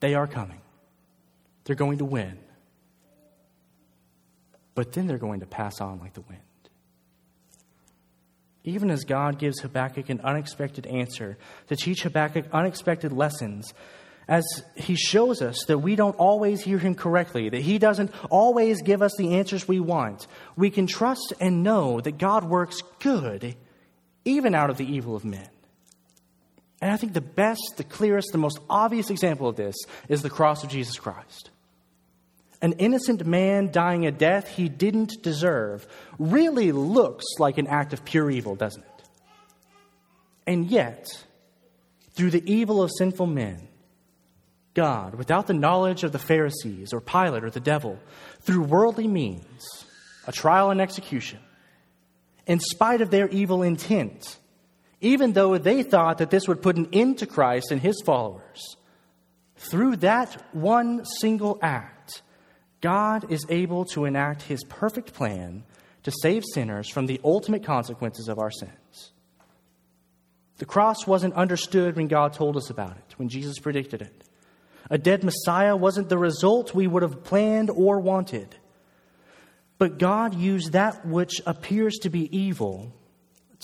They 0.05 0.15
are 0.15 0.27
coming. 0.27 0.61
They're 1.65 1.75
going 1.75 1.97
to 1.97 2.05
win. 2.05 2.39
But 4.75 4.93
then 4.93 5.07
they're 5.07 5.17
going 5.17 5.41
to 5.41 5.47
pass 5.47 5.81
on 5.81 5.99
like 5.99 6.13
the 6.13 6.21
wind. 6.21 6.43
Even 8.65 8.91
as 8.91 9.05
God 9.05 9.39
gives 9.39 9.61
Habakkuk 9.61 10.11
an 10.11 10.21
unexpected 10.21 10.87
answer 10.87 11.39
to 11.69 11.77
teach 11.77 12.03
Habakkuk 12.03 12.45
unexpected 12.53 13.13
lessons, 13.15 13.73
as 14.29 14.45
he 14.77 14.95
shows 14.95 15.41
us 15.41 15.65
that 15.69 15.79
we 15.79 15.97
don't 15.97 16.17
always 16.17 16.61
hear 16.61 16.77
him 16.77 16.95
correctly, 16.95 17.49
that 17.49 17.63
he 17.63 17.79
doesn't 17.79 18.11
always 18.29 18.83
give 18.83 19.01
us 19.01 19.15
the 19.17 19.37
answers 19.37 19.67
we 19.67 19.81
want, 19.81 20.27
we 20.55 20.69
can 20.69 20.87
trust 20.87 21.33
and 21.41 21.63
know 21.63 22.03
that 22.03 22.19
God 22.19 22.45
works 22.45 22.83
good 22.99 23.57
even 24.27 24.55
out 24.55 24.69
of 24.69 24.77
the 24.77 24.85
evil 24.85 25.17
of 25.17 25.25
men. 25.25 25.49
And 26.85 26.93
I 26.93 26.99
think 26.99 27.15
the 27.15 27.23
best, 27.23 27.79
the 27.79 27.83
clearest, 27.83 28.29
the 28.33 28.37
most 28.37 28.59
obvious 28.69 29.09
example 29.09 29.49
of 29.49 29.57
this 29.57 29.75
is 30.11 30.21
the 30.21 30.29
cross 30.29 30.63
of 30.65 30.69
Jesus 30.69 30.99
Christ. 30.99 31.49
An 32.61 32.75
innocent 32.75 33.25
man 33.25 33.73
dying 33.73 34.05
a 34.05 34.11
death 34.11 34.49
he 34.49 34.69
didn't 34.69 35.23
deserve 35.23 35.87
really 36.19 36.73
looks 36.73 37.25
like 37.39 37.57
an 37.57 37.69
act 37.69 37.95
of 37.95 38.05
pure 38.05 38.31
evil, 38.31 38.55
doesn't 38.55 38.83
it? 38.83 39.09
And 40.47 40.67
yet, 40.67 41.25
through 42.11 42.33
the 42.33 42.53
evil 42.53 42.83
of 42.83 42.91
sinful 42.99 43.29
men, 43.29 43.67
God, 44.75 45.15
without 45.15 45.47
the 45.47 45.55
knowledge 45.55 46.05
of 46.05 46.13
the 46.13 46.19
Pharisees 46.19 46.93
or 46.93 47.01
Pilate 47.01 47.45
or 47.45 47.51
the 47.51 47.61
devil, 47.61 47.99
through 48.43 48.61
worldly 48.61 49.09
means, 49.09 49.87
a 50.27 50.33
trial 50.33 50.71
and 50.71 50.83
execution, 50.83 51.39
in 52.47 52.61
spite 52.61 53.01
of 53.01 53.11
their 53.11 53.31
evil 53.31 53.63
intent, 53.63 54.37
even 55.05 55.33
though 55.33 55.59
they 55.59 55.83
thought 55.83 56.19
that 56.19 56.31
this 56.31 56.49
would 56.49 56.63
put 56.63 56.77
an 56.77 56.89
end 56.93 57.19
to 57.19 57.27
Christ 57.27 57.71
and 57.71 57.81
his 57.81 58.01
followers. 58.05 58.77
Through 59.57 59.97
that 59.97 60.43
one 60.55 61.05
single 61.05 61.59
act, 61.63 62.23
God 62.81 63.31
is 63.31 63.47
able 63.49 63.85
to 63.87 64.07
enact 64.07 64.43
his 64.43 64.65
perfect 64.65 65.13
plan 65.13 65.65
to 66.03 66.13
save 66.23 66.43
sinners 66.53 66.89
from 66.89 67.07
the 67.07 67.21
ultimate 67.23 67.65
consequences 67.65 68.29
of 68.29 68.39
our 68.39 68.51
sins. 68.51 69.13
The 70.59 70.67
cross 70.67 71.07
wasn't 71.07 71.35
understood 71.35 71.97
when 71.97 72.09
God 72.09 72.33
told 72.33 72.57
us 72.57 72.71
about 72.71 72.97
it, 72.97 73.15
when 73.19 73.29
Jesus 73.29 73.59
predicted 73.59 74.03
it. 74.03 74.25
A 74.91 74.99
dead 74.99 75.25
Messiah 75.25 75.77
wasn't 75.77 76.09
the 76.09 76.19
result 76.19 76.75
we 76.75 76.87
would 76.87 77.03
have 77.03 77.25
planned 77.25 77.71
or 77.71 78.01
wanted. 78.01 78.55
But 79.79 79.99
God 79.99 80.35
used 80.35 80.73
that 80.73 81.07
which 81.07 81.41
appears 81.47 81.97
to 82.03 82.11
be 82.11 82.35
evil 82.37 82.93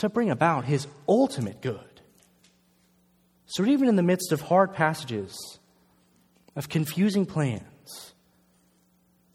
to 0.00 0.08
bring 0.08 0.30
about 0.30 0.64
his 0.64 0.86
ultimate 1.08 1.60
good. 1.60 1.78
So, 3.46 3.64
even 3.64 3.88
in 3.88 3.96
the 3.96 4.02
midst 4.02 4.32
of 4.32 4.40
hard 4.40 4.74
passages, 4.74 5.58
of 6.56 6.68
confusing 6.68 7.26
plans, 7.26 8.14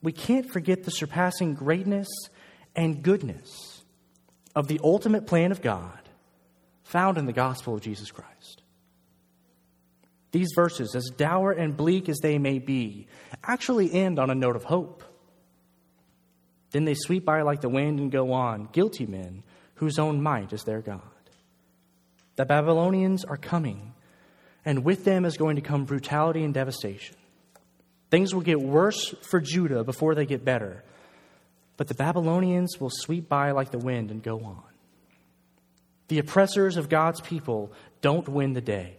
we 0.01 0.11
can't 0.11 0.49
forget 0.49 0.83
the 0.83 0.91
surpassing 0.91 1.53
greatness 1.53 2.07
and 2.75 3.01
goodness 3.01 3.83
of 4.55 4.67
the 4.67 4.79
ultimate 4.83 5.27
plan 5.27 5.51
of 5.51 5.61
God 5.61 5.99
found 6.83 7.17
in 7.17 7.25
the 7.25 7.33
gospel 7.33 7.75
of 7.75 7.81
Jesus 7.81 8.11
Christ. 8.11 8.63
These 10.31 10.49
verses, 10.55 10.95
as 10.95 11.05
dour 11.15 11.51
and 11.51 11.75
bleak 11.75 12.09
as 12.09 12.19
they 12.21 12.37
may 12.37 12.59
be, 12.59 13.07
actually 13.43 13.93
end 13.93 14.19
on 14.19 14.29
a 14.29 14.35
note 14.35 14.55
of 14.55 14.63
hope. 14.63 15.03
Then 16.71 16.85
they 16.85 16.95
sweep 16.95 17.25
by 17.25 17.41
like 17.41 17.61
the 17.61 17.69
wind 17.69 17.99
and 17.99 18.11
go 18.11 18.33
on, 18.33 18.69
guilty 18.71 19.05
men 19.05 19.43
whose 19.75 19.99
own 19.99 20.21
might 20.21 20.53
is 20.53 20.63
their 20.63 20.81
God. 20.81 21.01
The 22.35 22.45
Babylonians 22.45 23.23
are 23.23 23.37
coming, 23.37 23.93
and 24.65 24.83
with 24.83 25.05
them 25.05 25.25
is 25.25 25.37
going 25.37 25.55
to 25.55 25.61
come 25.61 25.85
brutality 25.85 26.43
and 26.43 26.53
devastation. 26.53 27.15
Things 28.11 28.33
will 28.33 28.41
get 28.41 28.59
worse 28.59 29.13
for 29.21 29.39
Judah 29.39 29.83
before 29.83 30.15
they 30.15 30.25
get 30.25 30.43
better, 30.45 30.83
but 31.77 31.87
the 31.87 31.93
Babylonians 31.93 32.79
will 32.79 32.91
sweep 32.91 33.27
by 33.27 33.51
like 33.51 33.71
the 33.71 33.77
wind 33.77 34.11
and 34.11 34.21
go 34.21 34.43
on. 34.43 34.63
The 36.07 36.19
oppressors 36.19 36.77
of 36.77 36.87
God's 36.87 37.19
people 37.21 37.71
don't 38.01 38.27
win 38.29 38.53
the 38.53 38.61
day, 38.61 38.97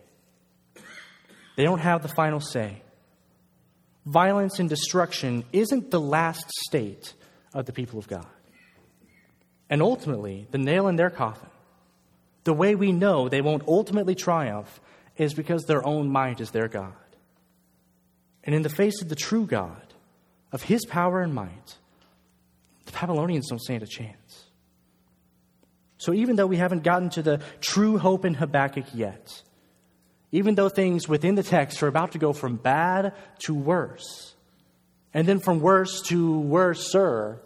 they 1.57 1.65
don't 1.65 1.81
have 1.81 2.03
the 2.03 2.09
final 2.09 2.41
say. 2.41 2.83
Violence 4.05 4.61
and 4.61 4.69
destruction 4.69 5.45
isn't 5.53 5.91
the 5.91 6.01
last 6.01 6.49
state 6.69 7.13
of 7.53 7.67
the 7.67 7.73
people 7.73 7.99
of 7.99 8.07
God. 8.07 8.27
And 9.69 9.83
ultimately, 9.83 10.47
the 10.51 10.59
nail 10.59 10.89
in 10.89 10.97
their 10.97 11.11
coffin, 11.11 11.51
the 12.45 12.53
way 12.53 12.75
we 12.75 12.93
know 12.93 13.29
they 13.29 13.41
won't 13.41 13.67
ultimately 13.67 14.15
triumph, 14.15 14.81
is 15.17 15.35
because 15.35 15.65
their 15.65 15.85
own 15.87 16.09
might 16.09 16.41
is 16.41 16.51
their 16.51 16.69
God. 16.69 16.93
And 18.45 18.55
in 18.55 18.63
the 18.63 18.69
face 18.69 19.03
of 19.03 19.09
the 19.09 19.17
true 19.17 19.47
God, 19.47 19.83
of 20.53 20.63
his 20.63 20.85
power 20.87 21.21
and 21.21 21.35
might, 21.35 21.77
the 22.85 22.93
Babylonians 22.93 23.49
don't 23.49 23.61
stand 23.61 23.83
a 23.83 23.87
chance. 23.87 24.45
So 25.99 26.13
even 26.13 26.37
though 26.37 26.47
we 26.47 26.57
haven't 26.57 26.85
gotten 26.85 27.11
to 27.11 27.23
the 27.23 27.41
true 27.61 27.99
hope 27.99 28.25
in 28.25 28.35
Habakkuk 28.35 28.87
yet, 28.95 29.43
even 30.31 30.55
though 30.55 30.69
things 30.69 31.09
within 31.09 31.35
the 31.35 31.43
text 31.43 31.83
are 31.83 31.89
about 31.89 32.13
to 32.13 32.19
go 32.19 32.33
from 32.33 32.57
bad 32.57 33.15
to 33.41 33.55
worse, 33.55 34.35
and 35.15 35.27
then 35.27 35.41
from 35.41 35.61
worse 35.61 36.03
to 36.03 36.39
worser, 36.39 37.41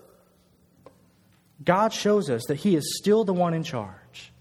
God 1.63 1.93
shows 1.93 2.31
us 2.31 2.43
that 2.49 2.57
He 2.57 2.75
is 2.75 2.97
still 2.99 3.25
the 3.25 3.35
one 3.35 3.55
in 3.55 3.63
charge. 3.63 4.33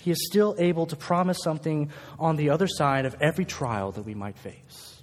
He 0.00 0.10
is 0.10 0.26
still 0.26 0.54
able 0.58 0.86
to 0.86 0.96
promise 0.96 1.38
something 1.42 1.90
on 2.18 2.36
the 2.36 2.50
other 2.50 2.66
side 2.66 3.06
of 3.06 3.16
every 3.20 3.46
trial 3.46 3.92
that 3.92 4.02
we 4.02 4.14
might 4.14 4.36
face. 4.36 5.02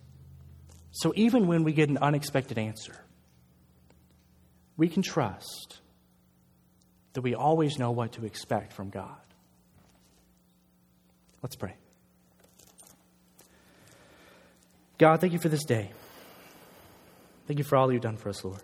So 0.91 1.11
even 1.15 1.47
when 1.47 1.63
we 1.63 1.73
get 1.73 1.89
an 1.89 1.97
unexpected 1.97 2.57
answer, 2.59 3.03
we 4.77 4.89
can 4.89 5.01
trust 5.01 5.79
that 7.13 7.21
we 7.21 7.33
always 7.33 7.79
know 7.79 7.91
what 7.91 8.13
to 8.13 8.25
expect 8.25 8.73
from 8.73 8.89
God. 8.89 9.15
Let's 11.41 11.55
pray. 11.55 11.75
God, 14.97 15.19
thank 15.19 15.33
you 15.33 15.39
for 15.39 15.49
this 15.49 15.63
day. 15.63 15.91
Thank 17.47 17.57
you 17.57 17.65
for 17.65 17.75
all 17.75 17.91
you've 17.91 18.03
done 18.03 18.17
for 18.17 18.29
us, 18.29 18.43
Lord. 18.45 18.61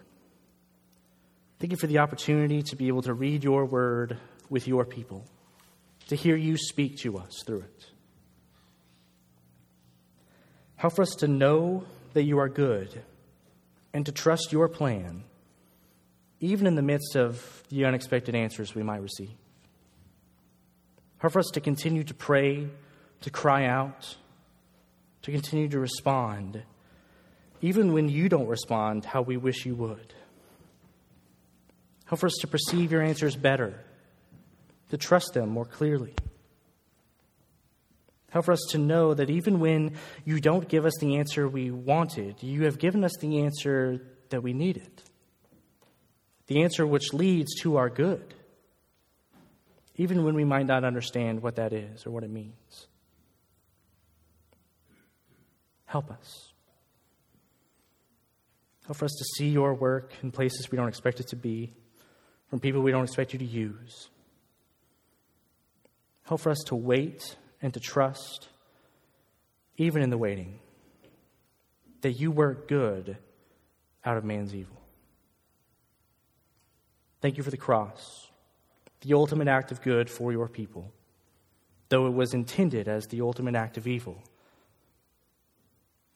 Thank 1.59 1.71
you 1.71 1.77
for 1.77 1.87
the 1.87 1.97
opportunity 1.97 2.61
to 2.63 2.75
be 2.75 2.87
able 2.87 3.01
to 3.01 3.13
read 3.13 3.43
your 3.43 3.65
word 3.65 4.17
with 4.47 4.67
your 4.67 4.85
people, 4.85 5.25
to 6.07 6.15
hear 6.15 6.35
you 6.35 6.55
speak 6.55 6.97
to 6.99 7.17
us 7.17 7.41
through 7.45 7.61
it. 7.61 7.85
Help 10.75 10.95
for 10.95 11.01
us 11.01 11.15
to 11.15 11.27
know 11.27 11.83
that 12.13 12.23
you 12.23 12.37
are 12.37 12.47
good 12.47 13.03
and 13.91 14.05
to 14.05 14.11
trust 14.11 14.51
your 14.51 14.69
plan, 14.69 15.23
even 16.39 16.67
in 16.67 16.75
the 16.75 16.83
midst 16.83 17.15
of 17.15 17.63
the 17.69 17.85
unexpected 17.85 18.35
answers 18.35 18.75
we 18.75 18.83
might 18.83 19.01
receive. 19.01 19.31
Help 21.17 21.33
for 21.33 21.39
us 21.39 21.49
to 21.53 21.59
continue 21.59 22.03
to 22.03 22.13
pray, 22.13 22.67
to 23.21 23.31
cry 23.31 23.65
out, 23.65 24.15
to 25.23 25.31
continue 25.31 25.67
to 25.67 25.79
respond, 25.79 26.61
even 27.61 27.91
when 27.91 28.07
you 28.07 28.29
don't 28.29 28.47
respond 28.47 29.03
how 29.03 29.23
we 29.23 29.35
wish 29.35 29.65
you 29.65 29.73
would. 29.73 30.13
Help 32.07 32.19
for 32.19 32.27
us 32.27 32.37
to 32.41 32.47
perceive 32.47 32.91
your 32.91 33.01
answers 33.01 33.35
better, 33.35 33.79
to 34.89 34.97
trust 34.97 35.33
them 35.33 35.49
more 35.49 35.65
clearly. 35.65 36.13
Help 38.29 38.45
for 38.45 38.51
us 38.53 38.65
to 38.71 38.77
know 38.77 39.13
that 39.13 39.29
even 39.29 39.59
when 39.59 39.95
you 40.25 40.39
don't 40.39 40.67
give 40.67 40.85
us 40.85 40.93
the 40.99 41.17
answer 41.17 41.47
we 41.47 41.71
wanted, 41.71 42.41
you 42.41 42.63
have 42.63 42.79
given 42.79 43.03
us 43.03 43.15
the 43.19 43.39
answer 43.39 44.01
that 44.29 44.41
we 44.41 44.53
needed. 44.53 44.89
The 46.47 46.63
answer 46.63 46.87
which 46.87 47.13
leads 47.13 47.55
to 47.61 47.75
our 47.75 47.89
good, 47.89 48.33
even 49.95 50.23
when 50.23 50.33
we 50.33 50.45
might 50.45 50.65
not 50.65 50.85
understand 50.85 51.41
what 51.41 51.55
that 51.57 51.73
is 51.73 52.05
or 52.05 52.11
what 52.11 52.23
it 52.23 52.29
means. 52.29 52.87
Help 55.85 56.09
us. 56.09 56.53
Help 58.85 58.97
for 58.97 59.05
us 59.05 59.15
to 59.17 59.25
see 59.35 59.49
your 59.49 59.73
work 59.73 60.13
in 60.23 60.31
places 60.31 60.71
we 60.71 60.77
don't 60.77 60.87
expect 60.87 61.19
it 61.19 61.27
to 61.29 61.35
be, 61.35 61.73
from 62.49 62.59
people 62.59 62.81
we 62.81 62.91
don't 62.91 63.03
expect 63.03 63.33
you 63.33 63.39
to 63.39 63.45
use. 63.45 64.09
Help 66.23 66.41
for 66.41 66.49
us 66.49 66.63
to 66.67 66.75
wait 66.75 67.35
and 67.61 67.73
to 67.73 67.79
trust, 67.79 68.49
even 69.77 70.01
in 70.01 70.09
the 70.09 70.17
waiting, 70.17 70.59
that 72.01 72.13
you 72.13 72.31
work 72.31 72.67
good 72.67 73.17
out 74.05 74.17
of 74.17 74.23
man's 74.23 74.53
evil. 74.53 74.81
Thank 77.21 77.37
you 77.37 77.43
for 77.43 77.51
the 77.51 77.57
cross, 77.57 78.29
the 79.01 79.13
ultimate 79.13 79.47
act 79.47 79.71
of 79.71 79.81
good 79.81 80.09
for 80.09 80.31
your 80.31 80.47
people, 80.47 80.91
though 81.89 82.07
it 82.07 82.13
was 82.13 82.33
intended 82.33 82.87
as 82.87 83.07
the 83.07 83.21
ultimate 83.21 83.55
act 83.55 83.77
of 83.77 83.87
evil. 83.87 84.21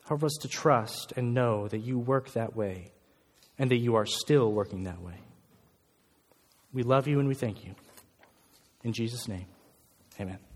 Help 0.08 0.24
us 0.24 0.38
to 0.42 0.48
trust 0.48 1.14
and 1.16 1.34
know 1.34 1.68
that 1.68 1.80
you 1.80 1.98
work 1.98 2.32
that 2.34 2.56
way 2.56 2.92
and 3.58 3.72
that 3.72 3.78
you 3.78 3.96
are 3.96 4.06
still 4.06 4.52
working 4.52 4.84
that 4.84 5.02
way. 5.02 5.20
We 6.74 6.84
love 6.84 7.08
you 7.08 7.20
and 7.20 7.28
we 7.28 7.36
thank 7.36 7.66
you. 7.66 7.76
In 8.84 8.94
Jesus' 8.94 9.28
name, 9.28 9.46
amen. 10.20 10.51